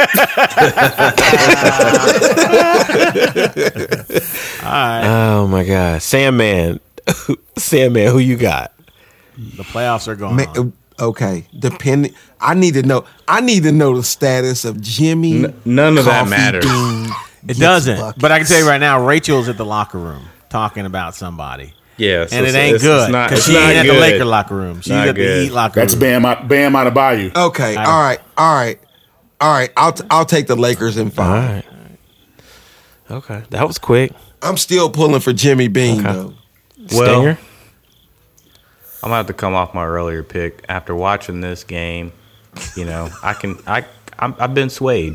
[4.69, 6.81] Oh my god, Sandman,
[7.59, 8.73] Sandman, who you got?
[9.37, 10.37] The playoffs are going.
[10.37, 10.73] Ma- on.
[10.99, 12.15] Okay, depending.
[12.41, 13.05] I need to know.
[13.29, 15.45] I need to know the status of Jimmy.
[15.45, 16.65] N- none of that matters.
[17.49, 17.99] It doesn't.
[17.99, 18.21] buckets.
[18.23, 21.75] But I can tell you right now, Rachel's at the locker room talking about somebody.
[21.99, 24.01] Yeah, so and it it's- ain't it's- good because she not ain't at the.
[24.01, 24.81] Laker locker room.
[24.81, 25.43] She's Not at the.
[25.45, 26.01] Heat locker That's room.
[26.01, 27.35] Bam out, Bam Adebayo.
[27.37, 28.79] Okay, all right, all right,
[29.41, 29.71] all right.
[29.77, 31.51] I'll t- I'll take the Lakers in All five.
[31.57, 31.65] right.
[33.11, 34.13] Okay, that was quick.
[34.43, 36.13] I'm still pulling for Jimmy Bean Okay.
[36.13, 36.35] though.
[36.93, 37.39] Well, Stinger.
[39.07, 42.11] I'm gonna have to come off my earlier pick after watching this game.
[42.75, 43.85] You know, I can I
[44.19, 45.15] I'm, I've been swayed.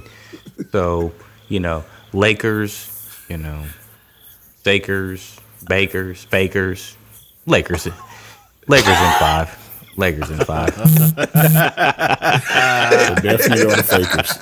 [0.71, 1.11] So
[1.49, 1.83] you know,
[2.13, 2.87] Lakers.
[3.27, 3.65] You know,
[4.59, 5.37] Stakers,
[5.67, 6.95] Bakers, Bakers,
[7.45, 7.89] Lakers,
[8.69, 9.57] Lakers in five.
[9.97, 10.73] Lakers in five.
[13.21, 14.39] Definitely on the Fakers.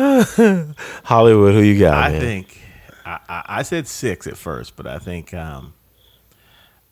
[0.00, 1.94] Oh, Hollywood, who you got?
[1.94, 2.20] I man?
[2.22, 2.62] think
[3.04, 5.74] I, I, I said six at first, but I think um,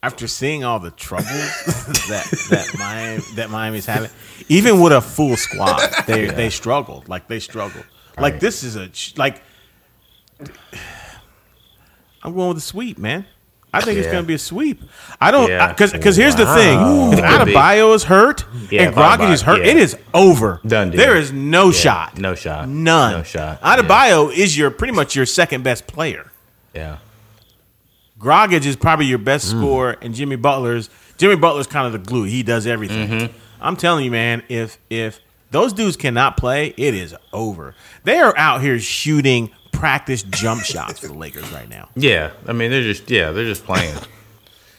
[0.07, 4.11] after seeing all the trouble that that Miami that Miami's having,
[4.49, 7.09] even with a full squad, they they struggled.
[7.09, 7.85] Like they struggled.
[8.19, 8.89] Like this is a
[9.19, 9.43] like.
[12.23, 13.27] I'm going with a sweep, man.
[13.75, 14.81] I think it's going to be a sweep.
[15.21, 15.69] I don't Yeah.
[15.69, 16.79] because because here's the thing:
[17.13, 17.19] if.
[17.19, 19.73] Adebayo is hurt Yeah, and if Dragic is hurt, yeah.
[19.73, 20.61] it is over.
[20.67, 20.99] Done deal.
[20.99, 22.19] There is no Yeah, shot.
[22.19, 22.69] no shot.
[22.69, 23.13] None.
[23.13, 23.61] No shot.
[23.61, 26.33] Adebayo is your pretty much your second best player.
[26.75, 26.99] Yeah.
[28.19, 30.89] Dragic is probably your best scorer, and Jimmy Butler's
[31.19, 32.25] Jimmy Butler's kind of the glue.
[32.25, 33.09] He does everything.
[33.09, 33.37] Mm-hmm.
[33.61, 34.43] I'm telling you, man.
[34.49, 37.75] If if those dudes cannot play, it is over.
[38.05, 41.89] They are out here shooting practice jump shots for the Lakers right now.
[41.95, 42.31] Yeah.
[42.47, 43.95] I mean, they're just yeah, they're just playing.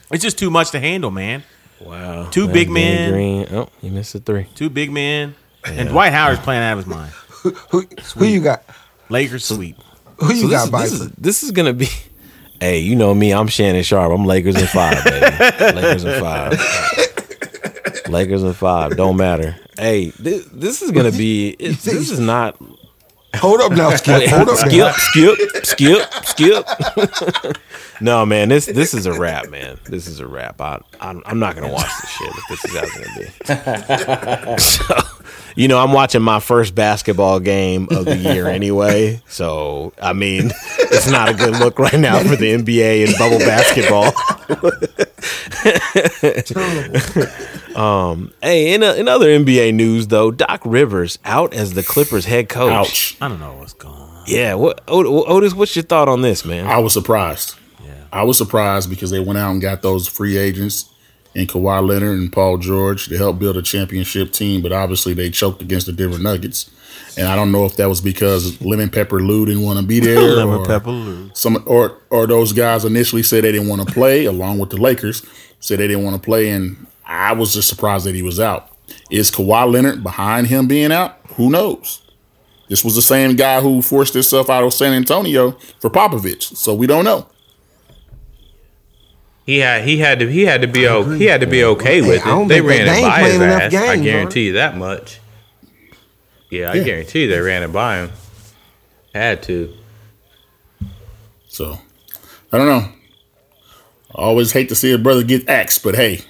[0.10, 1.44] It's just too much to handle, man.
[1.82, 2.30] Wow.
[2.30, 3.12] Two That big Danny men.
[3.12, 3.48] Green.
[3.52, 4.46] Oh, you missed a three.
[4.56, 5.36] Two big men,
[5.66, 7.12] and Dwight Howard's playing out of his mind.
[7.72, 7.86] Who,
[8.16, 8.64] who you got?
[9.10, 9.78] Lakers sweep.
[10.20, 11.90] Who you So this, got, is, this, is, this is gonna be.
[12.60, 13.34] Hey, you know me.
[13.34, 14.12] I'm Shannon Sharpe.
[14.12, 15.26] I'm Lakers in five, baby.
[15.76, 16.54] Lakers in five.
[18.10, 18.98] Lakers in five.
[18.98, 19.56] Don't matter.
[19.78, 21.50] Hey, this, this is gonna be.
[21.60, 22.58] It's, this is not.
[23.36, 24.24] Hold up now, Skip.
[24.30, 24.92] Hold up now.
[24.92, 25.36] skip,
[25.66, 25.66] skip,
[26.26, 27.58] skip, skip.
[28.02, 28.50] no, man.
[28.50, 29.78] This this is a wrap, man.
[29.86, 30.60] This is a wrap.
[30.60, 34.60] I, I'm, I'm not gonna watch this shit if this is how it's gonna be.
[34.60, 34.96] so,
[35.58, 39.22] you know, I'm watching my first basketball game of the year anyway.
[39.28, 43.40] So, I mean, it's not a good look right now for the NBA and bubble
[43.40, 44.14] basketball.
[47.76, 52.26] um, hey, in, uh in other NBA news though, Doc Rivers out as the Clippers
[52.26, 52.72] head coach.
[52.72, 53.18] ouch.
[53.20, 54.24] I don't know what's going on.
[54.28, 55.56] Yeah, what Ot- Otis?
[55.56, 56.68] What's your thought on this, man?
[56.68, 57.56] I was surprised.
[57.84, 57.94] Yeah.
[58.12, 60.90] I was surprised because they went out and got those free agents
[61.38, 65.30] in Kawhi Leonard and Paul George to help build a championship team, but obviously they
[65.30, 66.72] choked against the Denver Nuggets.
[67.16, 70.00] And I don't know if that was because Lemon Pepper Lou didn't want to be
[70.00, 71.30] there, Lemon or Pepper Lou.
[71.36, 74.78] some, or or those guys initially said they didn't want to play, along with the
[74.78, 75.24] Lakers,
[75.60, 78.72] said they didn't want to play, and I was just surprised that he was out.
[79.12, 81.20] Is Kawhi Leonard behind him being out?
[81.36, 82.02] Who knows?
[82.68, 86.74] This was the same guy who forced himself out of San Antonio for Popovich, so
[86.74, 87.28] we don't know.
[89.48, 92.02] He had he had to he had to be o- he had to be okay
[92.02, 92.50] with don't it.
[92.50, 93.74] They ran they it by his ass.
[93.74, 95.20] I guarantee you that much.
[96.52, 96.84] Yeah, I Yeah.
[96.84, 98.12] guarantee you they ran it by him.
[99.16, 99.74] Had to.
[101.48, 101.80] So
[102.52, 102.90] I don't know.
[104.16, 106.22] I always hate to see a brother get axed, but hey,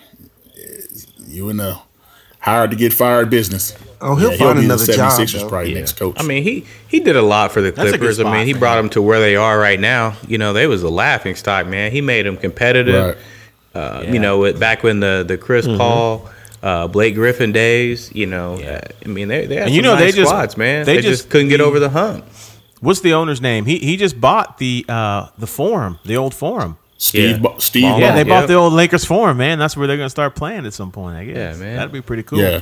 [1.27, 1.77] you in the
[2.39, 3.73] hired to get fired business.
[3.99, 5.49] Oh, he'll Yeah, find be the another job, 76ers though.
[5.49, 5.79] probably Yeah.
[5.79, 6.15] next coach.
[6.19, 8.19] I mean, he he did a lot for the That's a good Clippers.
[8.19, 10.13] I mean, he for brought them to where they are right now.
[10.27, 11.91] You know, they was a laughing stock, man.
[11.91, 13.15] He made them competitive.
[13.15, 13.17] Right.
[13.75, 15.77] Uh, You know, with, back when the the Chris Mm-hmm.
[15.77, 16.29] Paul,
[16.63, 18.11] uh, Blake Griffin days.
[18.13, 20.57] You know, uh, I mean, they they had some you know, nice they just- squads,
[20.57, 20.85] man.
[20.85, 22.25] they They, just, just- couldn't get the- over the hump.
[22.81, 23.65] What's the owner's name?
[23.65, 26.77] He he just bought the uh the forum, the old forum.
[26.99, 27.37] Steve, Yeah.
[27.37, 28.15] Ba- Steve, Yeah, Ball.
[28.15, 28.47] they bought Yep.
[28.47, 29.57] the old Lakers forum, man.
[29.59, 31.15] That's where they're gonna start playing at some point.
[31.17, 31.35] I guess.
[31.57, 31.75] Yeah, man.
[31.77, 32.39] That'd be pretty cool.
[32.39, 32.61] yeah.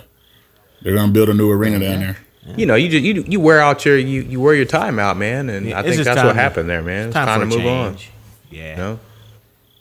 [0.85, 2.17] They're gonna build a new arena down there.
[2.55, 5.17] You know, you just you you wear out your you, you wear your time out,
[5.17, 7.07] man, and Yeah, I it's think just that's time what to- happened there, man.
[7.07, 7.91] It's Time, time, for to a move on.
[7.95, 8.11] change.
[8.51, 8.69] Yeah.
[8.71, 8.99] You know?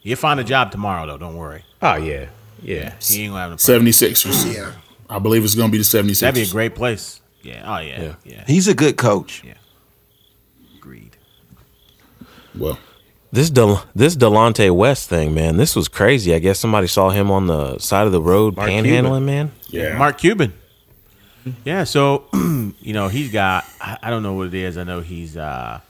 [0.03, 1.19] You'll find a job tomorrow though.
[1.19, 1.63] Don't worry.
[1.83, 2.29] Oh yeah,
[2.63, 2.95] yeah.
[3.03, 4.55] He ain't gonna have no 76ers.
[4.55, 4.73] Yeah.
[5.11, 6.21] I believe it's gonna be the 76ers.
[6.21, 7.21] That'd be a great place.
[7.43, 7.63] Yeah.
[7.67, 8.15] Oh yeah.
[8.25, 8.45] Yeah.
[8.47, 9.43] He's a good coach.
[9.45, 9.53] Yeah.
[10.79, 11.19] Agreed.
[12.55, 12.79] well,
[13.31, 16.35] This Del- this Delonte West thing, man, this was crazy.
[16.35, 19.25] I guess somebody saw him on the side of the road Mark panhandling, Cuban.
[19.27, 19.53] man.
[19.69, 19.99] yeah.
[19.99, 20.53] Mark Cuban.
[21.65, 24.79] Yeah, so you know he's got I I don't know what it is.
[24.79, 25.81] I know he's uh,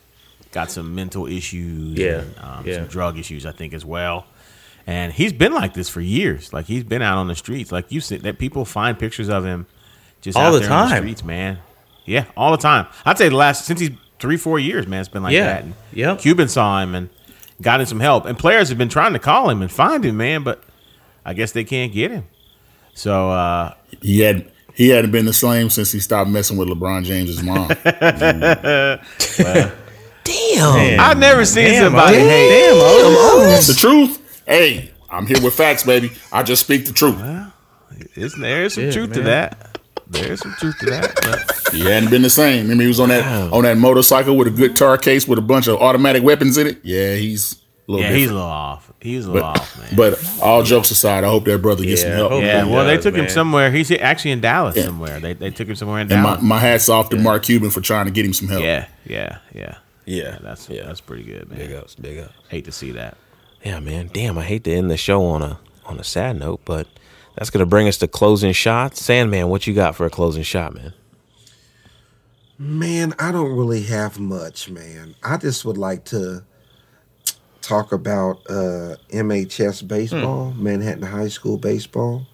[0.52, 2.74] got some mental issues, Yeah, and, um, yeah.
[2.76, 4.26] some drug issues, I think as well.
[4.86, 6.52] And he's been like this for years.
[6.52, 7.72] Like he's been out on the streets.
[7.72, 9.66] Like you said, that people find pictures of him
[10.20, 11.02] just All out the there on the time.
[11.02, 11.58] streets, man.
[12.04, 12.86] Yeah, all the time.
[13.04, 15.00] I'd say the last since he's three, four years, man.
[15.00, 15.62] It's been like Yeah, that.
[15.64, 16.18] And yep.
[16.18, 17.08] Cuban saw him and
[17.62, 18.26] got him some help.
[18.26, 20.62] And players have been trying to call him and find him, man, but
[21.24, 22.24] I guess they can't get him.
[22.92, 27.04] So uh, He had he hadn't been the same since he stopped messing with LeBron
[27.04, 27.68] James's mom.
[30.24, 31.00] Damn.
[31.00, 32.28] I've never seen Damn, somebody Otis.
[32.28, 32.70] hate.
[32.70, 33.66] Damn, Otis.
[33.68, 34.42] The truth.
[34.46, 36.10] Hey, I'm here with facts, baby.
[36.32, 37.16] I just speak the truth.
[38.14, 39.78] It's, there is some Shit, truth to that.
[40.08, 41.14] There is some truth to that.
[41.22, 42.66] But He hadn't been the same.
[42.66, 45.42] I mean, he was on that on that motorcycle with a guitar case with a
[45.42, 46.80] bunch of automatic weapons in it.
[46.84, 48.16] Yeah, he's a little yeah, different.
[48.18, 48.92] he's a little off.
[49.00, 49.96] He's a little but, off, man.
[49.96, 52.32] but all jokes aside, I hope that brother gets some help.
[52.42, 53.70] yeah, he well, they does, took him somewhere.
[53.70, 54.84] He's actually in Dallas Yeah.
[54.84, 55.20] somewhere.
[55.20, 56.42] They they took him somewhere in And my, Dallas.
[56.42, 58.62] my hat's off to Mark Cuban for trying to get him some help.
[58.62, 59.76] yeah, yeah, yeah,
[60.06, 60.38] Yeah.
[60.40, 60.84] That's yeah.
[60.86, 61.58] that's pretty good, man.
[61.58, 62.32] Big ups, big ups.
[62.48, 63.16] Hate to see that.
[63.64, 64.10] Yeah, man.
[64.12, 66.86] Damn, I hate to end the show on a on a sad note, but
[67.36, 69.02] that's gonna bring us to closing shots.
[69.02, 70.94] Sandman, what you got for a closing shot, man?
[72.58, 75.14] Man, I don't really have much, man.
[75.22, 76.44] I just would like to
[77.66, 82.26] talk about uh, MHS baseball, Manhattan High School baseball.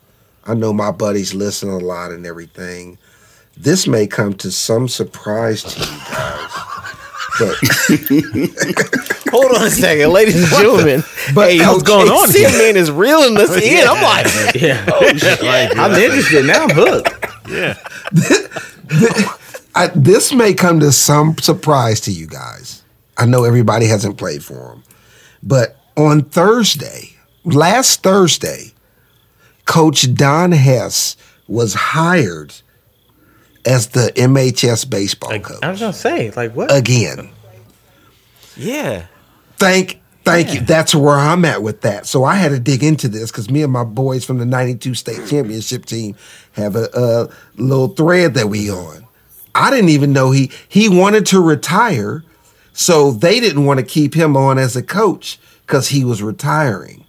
[0.44, 2.98] I know my buddies listen a lot and everything.
[3.56, 6.50] This may come to some surprise to you guys,
[7.38, 7.56] but
[9.30, 11.02] Hold on a second, ladies and gentlemen.
[11.34, 12.48] But hey, what's going on here?
[12.48, 13.86] Sandman is reeling us in.
[13.88, 14.84] I'm like, Yeah.
[15.76, 16.64] I'm interested now.
[16.64, 17.16] I'm hooked.
[17.48, 17.76] Yeah,
[19.74, 22.82] I, this may come to some surprise to you guys.
[23.16, 24.82] I know everybody hasn't played for them,
[25.42, 27.10] but on Thursday,
[27.44, 28.72] last Thursday,
[29.64, 31.16] Coach Don Hess
[31.48, 32.54] was hired
[33.66, 36.74] as the MHS baseball Like, coach I was gonna say, like, what?
[36.74, 37.30] again.
[38.56, 39.06] yeah.
[39.58, 40.60] Thank, thank you.
[40.60, 42.06] That's where I'm at with that.
[42.06, 44.94] So I had to dig into this because me and my boys from the '92
[44.94, 46.14] state championship team
[46.52, 47.28] have a, a
[47.60, 49.06] little thread that we on.
[49.54, 52.24] I didn't even know he he wanted to retire,
[52.72, 57.04] so they didn't want to keep him on as a coach because he was retiring.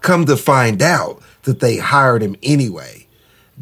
[0.00, 3.06] Come to find out that they hired him anyway.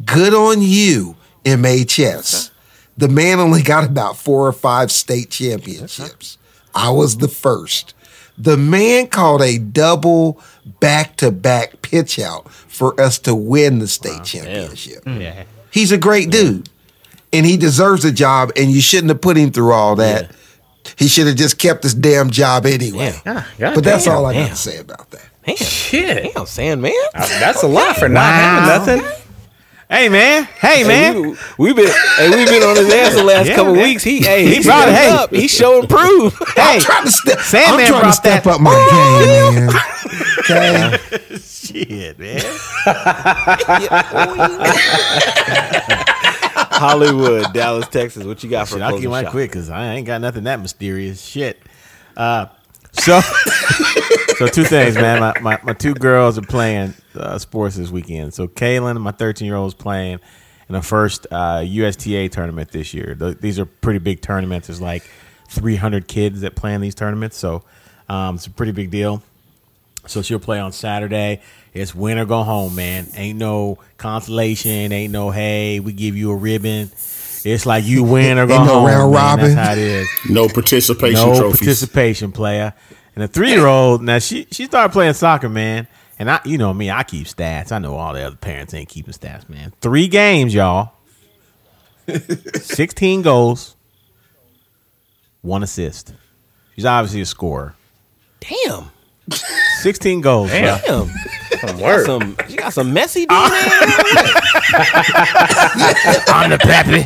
[0.05, 2.51] Good on you, MHS.
[2.97, 6.39] The man only got about four or five state championships.
[6.75, 7.95] I was the first.
[8.37, 10.41] The man called a double
[10.81, 15.05] back to back pitch out for us to win the state championship.
[15.05, 15.21] Mm.
[15.21, 15.45] yeah.
[15.71, 16.69] He's a great dude
[17.33, 20.31] and he deserves a job, and you shouldn't have put him through all that.
[20.99, 23.15] He should have just kept his damn job anyway.
[23.25, 23.45] Damn.
[23.59, 24.17] God but that's damn.
[24.17, 25.25] all I got to say about that.
[25.47, 25.57] Damn.
[25.57, 26.35] Shit.
[26.35, 26.93] Damn, Sandman.
[27.15, 29.13] Uh, that's a lot for not having nothing.
[29.91, 31.15] Hey man, hey man.
[31.15, 31.89] Hey, we, we've been
[32.19, 33.85] hey, we've been on his ass the last Yeah, couple man.
[33.85, 34.03] weeks.
[34.03, 35.09] He hey, He he brought brought it, hey.
[35.09, 35.31] up.
[35.35, 36.39] He showing proof.
[36.57, 37.39] hey, I'm trying to step.
[37.41, 38.75] Sandman I'm trying to step that- up my
[39.55, 39.75] game, man.
[40.41, 40.99] Okay.
[41.39, 42.43] shit, man.
[42.87, 42.93] Oh,
[46.59, 48.25] Hollywood, Dallas, Texas.
[48.25, 49.33] What you got for Shit, I'll keep mine shot?
[49.33, 51.21] quick because I ain't got nothing that mysterious.
[51.25, 51.61] Shit.
[52.17, 52.47] Uh,
[52.93, 53.21] so,
[54.37, 55.21] so two things, man.
[55.21, 58.35] My, my, my two girls are playing uh, sports this weekend.
[58.35, 60.21] So Kaylin, my 13 year old, is playing
[60.69, 63.15] in the first uh, USTA tournament this year.
[63.15, 64.69] Th- these are pretty big tournaments.
[64.69, 65.09] There's like
[65.49, 67.65] 300 kids that play in these tournaments, so
[68.09, 69.23] um, it's a pretty big deal.
[70.09, 71.41] So she'll play on Saturday.
[71.75, 73.07] It's win or go home, man.
[73.15, 74.91] Ain't no consolation.
[74.93, 76.91] Ain't no hey, we give you a ribbon.
[77.45, 78.87] It's like you win or go Ain't no home.
[78.87, 79.21] round man.
[79.23, 79.55] robin.
[79.55, 80.09] That's how it is.
[80.31, 81.61] No participation no trophies.
[81.61, 82.75] participation player.
[83.15, 85.87] And a three year old now she she started playing soccer, man.
[86.21, 87.71] And I, you know me, I keep stats.
[87.71, 89.73] I know all the other parents ain't keeping stats, man.
[89.81, 90.93] Three games, y'all.
[92.61, 93.77] Sixteen goals,
[95.43, 96.13] one assist.
[96.75, 97.75] She's obviously a scorer.
[98.41, 98.91] Damn.
[99.79, 100.51] 16 goals.
[100.51, 100.61] bro.
[100.61, 101.09] Damn.
[101.61, 102.07] Some Got work.
[102.07, 103.31] some, you got some messy DNA.
[106.29, 107.03] I'm the pappy.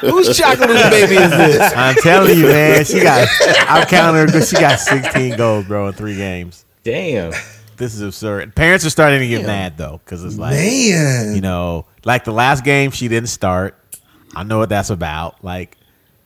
[0.00, 1.72] Whose chocolate baby is this?
[1.76, 2.84] I'm telling you, man.
[2.84, 3.28] She got.
[3.68, 6.64] I'm counting her because she got 16 goals, bro, in three games.
[6.82, 7.32] Damn.
[7.76, 8.54] This is absurd.
[8.54, 11.34] Parents are starting to get mad though, because it's like, Man.
[11.34, 13.76] you know, like the last game she didn't start.
[14.34, 15.42] I know what that's about.
[15.44, 15.76] Like,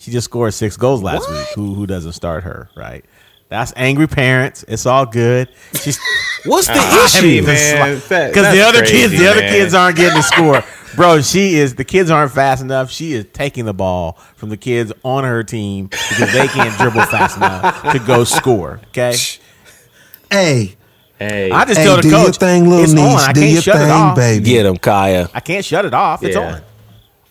[0.07, 1.47] she just scored six goals last week.
[1.57, 3.05] Who who doesn't start her, right?
[3.49, 4.65] That's angry parents.
[4.69, 5.49] It's all good.
[5.75, 5.99] She's
[6.45, 7.27] What's the I issue?
[7.27, 10.63] mean, man, that- because the other crazy, kids, the other kids aren't getting the score.
[10.95, 11.75] Bro, she is.
[11.75, 12.89] The kids aren't fast enough.
[12.91, 17.03] She is taking the ball from the kids on her team because they can't dribble
[17.07, 18.81] fast enough to go score.
[18.91, 19.15] Okay,
[20.31, 20.77] Hey,
[21.19, 21.51] Hey.
[21.51, 23.05] I just hey, tell the do your coach, thing, little it's niece.
[23.23, 23.31] on.
[23.31, 24.17] I do can't your shut it thing, off.
[24.17, 24.45] baby.
[24.45, 25.29] Get him, Kaya.
[25.33, 26.23] I can't shut it off.
[26.23, 26.61] It's on.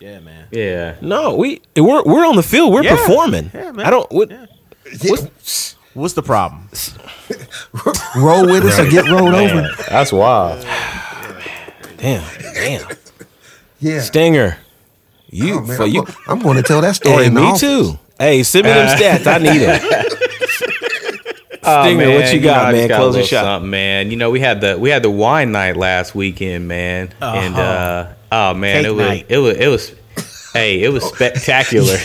[0.06, 0.48] Yeah, man.
[0.52, 0.96] yeah.
[1.02, 2.72] No, we we're we're on the field.
[2.72, 2.96] We're Yeah.
[2.96, 3.50] performing.
[3.54, 3.86] Yeah, man.
[3.88, 4.12] I don't.
[4.12, 4.32] What,
[5.96, 6.70] What's the problem?
[8.16, 9.68] Roll with us or get rolled over.
[9.90, 10.62] That's wild.
[11.98, 12.88] Damn, damn.
[13.80, 14.02] Yeah.
[14.02, 14.58] Stinger,
[15.30, 16.04] you Oh, man, for I'm, you.
[16.04, 17.24] gonna, I'm going to tell that story.
[17.24, 17.62] Hey, in me office.
[17.62, 17.98] too.
[18.20, 19.26] Hey, send me them stats.
[19.26, 20.06] I need them.
[21.68, 22.88] Oh, Stinger, what you know, got, I just man?
[22.90, 23.44] got a Closing little shot.
[23.46, 24.12] Something, man.
[24.12, 28.14] You know, we had the we had the wine night last weekend, man, and uh,
[28.36, 29.26] oh man, Cake it was night.
[29.30, 29.94] it was it was
[30.54, 31.08] Hey, it was oh.
[31.14, 31.98] spectacular.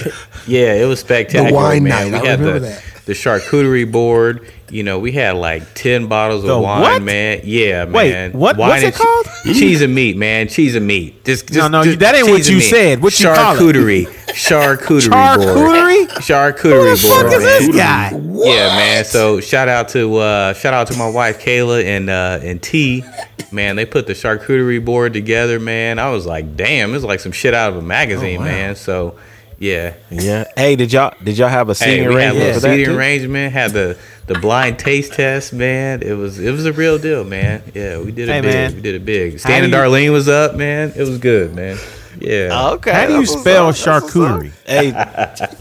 [0.46, 1.52] yeah, it was spectacular.
[1.52, 2.10] wine man.
[2.10, 2.84] night, We I remember the, that.
[3.06, 4.46] The charcuterie board.
[4.70, 7.02] You know, we had like ten bottles The of wine, what?
[7.02, 7.40] man.
[7.42, 8.32] Yeah, Wait, man.
[8.32, 9.26] what- Wine what's it called?
[9.44, 10.46] cheese and meat, man.
[10.46, 11.24] Cheese and meat.
[11.24, 13.02] Just, just No, no, just that ain't what you said.
[13.02, 13.58] What you call it?
[13.74, 14.06] charcuterie?
[14.28, 16.06] Charcuterie Charcuterie?
[16.06, 16.08] board.
[16.22, 17.32] Charcuterie Who the fuck board.
[17.32, 17.76] is this man.
[17.76, 18.10] guy?
[18.44, 19.04] Yeah, man.
[19.04, 23.04] So shout out to uh, shout out to my wife Kayla and uh, and T.
[23.52, 25.98] Man, they put the charcuterie board together, man.
[25.98, 28.76] I was like, damn, it's like some shit out of a magazine, man.
[28.76, 29.16] So
[29.60, 29.94] yeah.
[30.10, 30.44] Yeah.
[30.56, 32.60] Hey, did y'all did y'all have a Hey, seating we had a arrangement little for
[32.66, 32.72] that?
[32.72, 32.96] seating too?
[32.98, 36.02] arrangement, had the the blind taste test, man.
[36.02, 37.62] It was it was a real deal, man.
[37.74, 38.52] Yeah, we did it Hey, big.
[38.52, 38.74] man.
[38.74, 39.32] We did it big.
[39.34, 40.92] How Stan and do you- Darlene was up, man.
[40.96, 41.76] It was good, man.
[42.18, 42.70] Yeah.
[42.72, 42.90] Okay.
[42.92, 43.76] How do you spell up, up.
[43.76, 44.52] charcuterie?
[44.66, 44.90] Hey,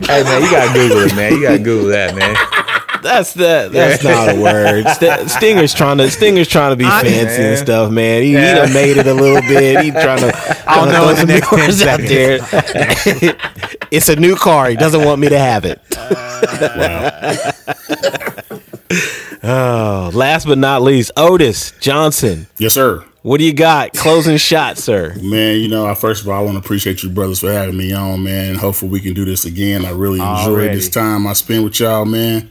[0.00, 1.32] Hey man, you gotta Google it, man.
[1.32, 2.36] You gotta Google that, man.
[3.02, 3.72] That's that.
[3.72, 4.86] That's not a word.
[4.88, 8.22] St- Stinger's trying to Stinger's trying to be I- fancy and stuff, man.
[8.22, 8.54] He, he Yeah.
[8.64, 9.84] done made it a little bit.
[9.84, 10.32] He trying to.
[10.66, 13.76] I'll trying to know throw in the some next 10 words out there.
[13.90, 14.68] it's a new car.
[14.70, 15.80] He doesn't want me to have it.
[15.90, 17.52] wow.
[19.42, 22.46] oh, last but not least, Otis Johnson.
[22.58, 23.04] Yes, sir.
[23.22, 23.92] What do you got?
[23.94, 25.14] Closing shot, sir.
[25.20, 27.76] Man, you know, I first of all, I want to appreciate you brothers for having
[27.76, 28.54] me on, man.
[28.54, 29.84] Hopefully, we can do this again.
[29.84, 30.76] I really enjoyed Already.
[30.76, 32.48] this time I spent with y'all, man.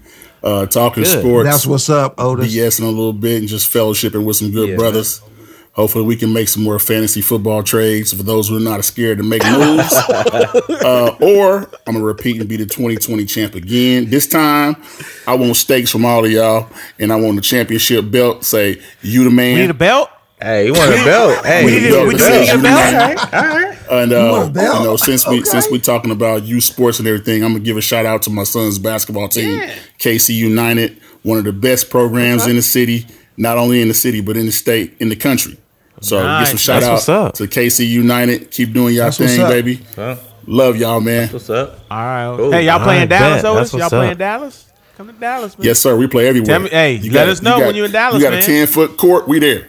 [0.47, 1.19] Uh, talking Good.
[1.19, 2.55] sports, That's what's up, Otis.
[2.55, 5.21] BSing a little bit, and just fellowshipping with some good Yeah, brothers.
[5.73, 9.17] Hopefully, we can make some more fantasy football trades for those who are not scared
[9.17, 9.93] to make moves.
[10.09, 14.09] uh, or I'm gonna repeat and be the 2020 champ again.
[14.09, 14.75] This time,
[15.27, 16.67] I want stakes from all of y'all,
[16.97, 18.43] and I want the championship belt.
[18.45, 19.55] Say you the man.
[19.55, 20.09] We need a belt.
[20.41, 21.45] Hey, you want a belt?
[21.45, 23.31] Hey, We need a- we need a you belt.
[23.33, 23.76] man.
[23.89, 27.43] And uh, want you know, since we since we talking about youth sports and everything,
[27.43, 29.61] I'm gonna give a shout out to my son's basketball team,
[29.99, 33.05] KC United, one of the best programs in the city,
[33.37, 35.57] not only in the city but in the state, in the country.
[36.01, 36.41] So Nice.
[36.41, 38.51] give some shout That's out to KC United.
[38.51, 39.81] Keep doing y'all That's thing, baby.
[39.95, 40.15] Huh?
[40.45, 41.27] Love y'all, man.
[41.29, 41.79] What's up?
[41.91, 42.37] All right.
[42.37, 42.51] Cool.
[42.51, 43.51] Hey, y'all I playing Dallas, bet.
[43.51, 43.73] Otis?
[43.73, 44.17] Y'all playing up.
[44.17, 44.71] Dallas?
[44.95, 45.65] Come to Dallas, man.
[45.67, 45.95] Yes, sir.
[45.97, 46.47] We play everywhere.
[46.47, 48.43] Tell me- hey, let us know when you're in Dallas, You got man.
[48.43, 49.27] a ten foot court.
[49.27, 49.67] We there.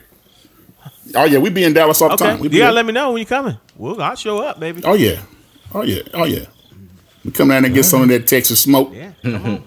[1.15, 2.25] Oh yeah, we be in Dallas all the Okay.
[2.25, 2.39] time.
[2.41, 2.73] We You gotta there.
[2.73, 3.57] let me know when you're coming.
[3.77, 4.83] Well, I'll show up, baby.
[4.85, 5.21] Oh yeah,
[5.75, 6.47] oh yeah, oh yeah.
[7.25, 8.93] We come down and get some of that Texas smoke.
[8.95, 9.13] Yeah.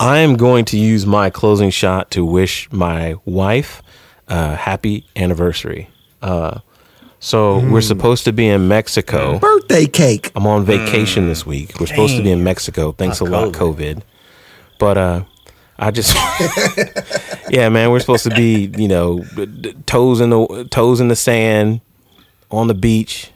[0.00, 3.82] I am going to use my closing shot to wish my wife
[4.28, 5.88] a happy anniversary.
[6.22, 6.60] Uh,
[7.18, 9.38] so we're supposed to be in Mexico.
[9.38, 10.30] Birthday cake.
[10.34, 11.78] I'm on vacation this week.
[11.78, 12.92] We're supposed to be in Mexico.
[12.92, 14.02] Thanks a lot, COVID.
[14.78, 15.24] But uh,
[15.82, 16.14] I just,
[17.50, 21.08] yeah, man, we're supposed to be, you know, d- d- toes in the toes in
[21.08, 21.80] the sand,
[22.50, 23.30] on the beach,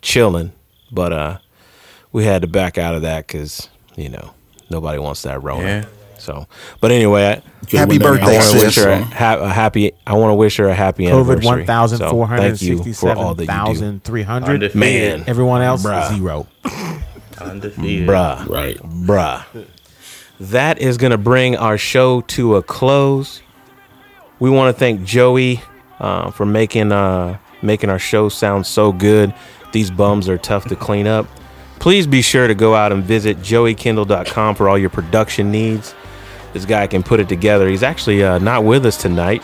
[0.00, 0.52] chilling.
[0.90, 1.38] But uh,
[2.12, 4.32] we had to back out of that because you know
[4.70, 5.64] nobody wants that Rona.
[5.64, 5.84] Yeah.
[6.18, 6.46] So,
[6.80, 7.42] but anyway, I,
[7.76, 8.64] Happy birthday, I want to sis.
[8.64, 9.92] wish her a, ha- a happy.
[10.06, 11.44] I want to wish her a happy COVID anniversary.
[11.44, 13.52] one thousand four So, hundred thank you for all sixty-seven that you do.
[13.52, 14.54] thousand three hundred.
[14.54, 14.76] Undefeated.
[15.20, 16.14] Man, Everyone else Bruh.
[16.16, 16.46] zero.
[17.38, 18.08] Undefeated.
[18.08, 18.48] bruh.
[18.48, 18.76] Right.
[18.78, 19.44] Bruh.
[20.38, 23.40] That is going to bring our show to a close.
[24.38, 25.62] We want to thank Joey
[25.98, 29.34] uh, for making uh, making our show sound so good.
[29.72, 31.26] These bums are tough to clean up.
[31.78, 35.94] Please be sure to go out and visit joeykindle.com for all your production needs.
[36.52, 37.68] This guy can put it together.
[37.68, 39.42] He's actually uh, not with us tonight.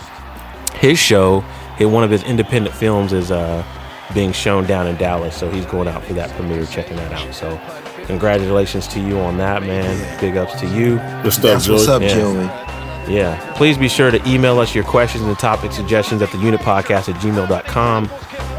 [0.74, 1.40] His show,
[1.78, 3.62] one of his independent films, is uh,
[4.14, 7.34] being shown down in Dallas, so he's going out for that premiere, checking that out.
[7.34, 7.60] So,
[8.06, 10.20] congratulations to you on that, man.
[10.20, 10.96] Big ups to you.
[11.22, 12.08] Good stuff, That's what's up, Yeah.
[12.14, 12.50] Joey.
[13.08, 13.54] Yeah.
[13.56, 17.20] Please be sure to email us your questions and topic suggestions at the unitpodcast at
[17.20, 18.08] gmail.com.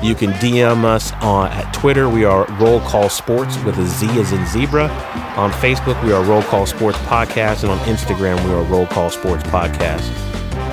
[0.04, 2.10] You can DM us on at Twitter.
[2.10, 4.90] We are Roll Call Sports with a Z as in zebra.
[5.38, 7.64] On Facebook, we are Roll Call Sports Podcast.
[7.64, 10.04] And on Instagram, we are Roll Call Sports Podcast.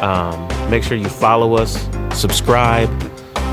[0.03, 2.91] Um, make sure you follow us, subscribe.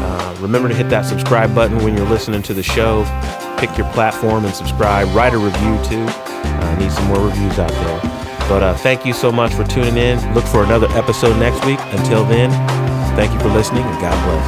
[0.10, 3.04] Uh, remember to hit that subscribe button when you're listening to the show.
[3.58, 5.10] Pick your platform and subscribe.
[5.10, 6.06] Write a review too.
[6.08, 8.00] Uh, need some more reviews out there.
[8.48, 10.34] But uh, thank you so much for tuning in.
[10.34, 11.80] Look for another episode next week.
[11.92, 12.50] Until then,
[13.18, 14.48] thank you for listening and God bless.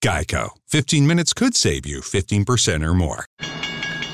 [0.00, 0.54] Geico.
[0.70, 3.24] 15 minutes could save you 15% or more.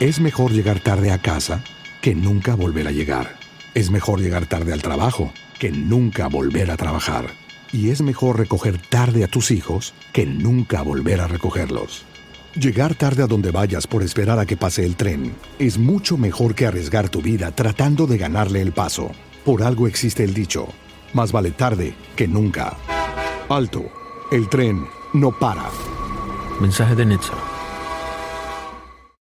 [0.00, 1.62] Es mejor llegar tarde a casa
[2.00, 3.36] que nunca volver a llegar.
[3.74, 7.26] Es mejor llegar tarde al trabajo que nunca volver a trabajar.
[7.70, 12.06] Y es mejor recoger tarde a tus hijos que nunca volver a recogerlos.
[12.54, 16.54] Llegar tarde a donde vayas por esperar a que pase el tren es mucho mejor
[16.54, 19.10] que arriesgar tu vida tratando de ganarle el paso.
[19.44, 20.66] Por algo existe el dicho,
[21.12, 22.78] más vale tarde que nunca.
[23.50, 23.84] Alto,
[24.32, 25.64] el tren no para.
[26.60, 27.53] Mensaje de Netza.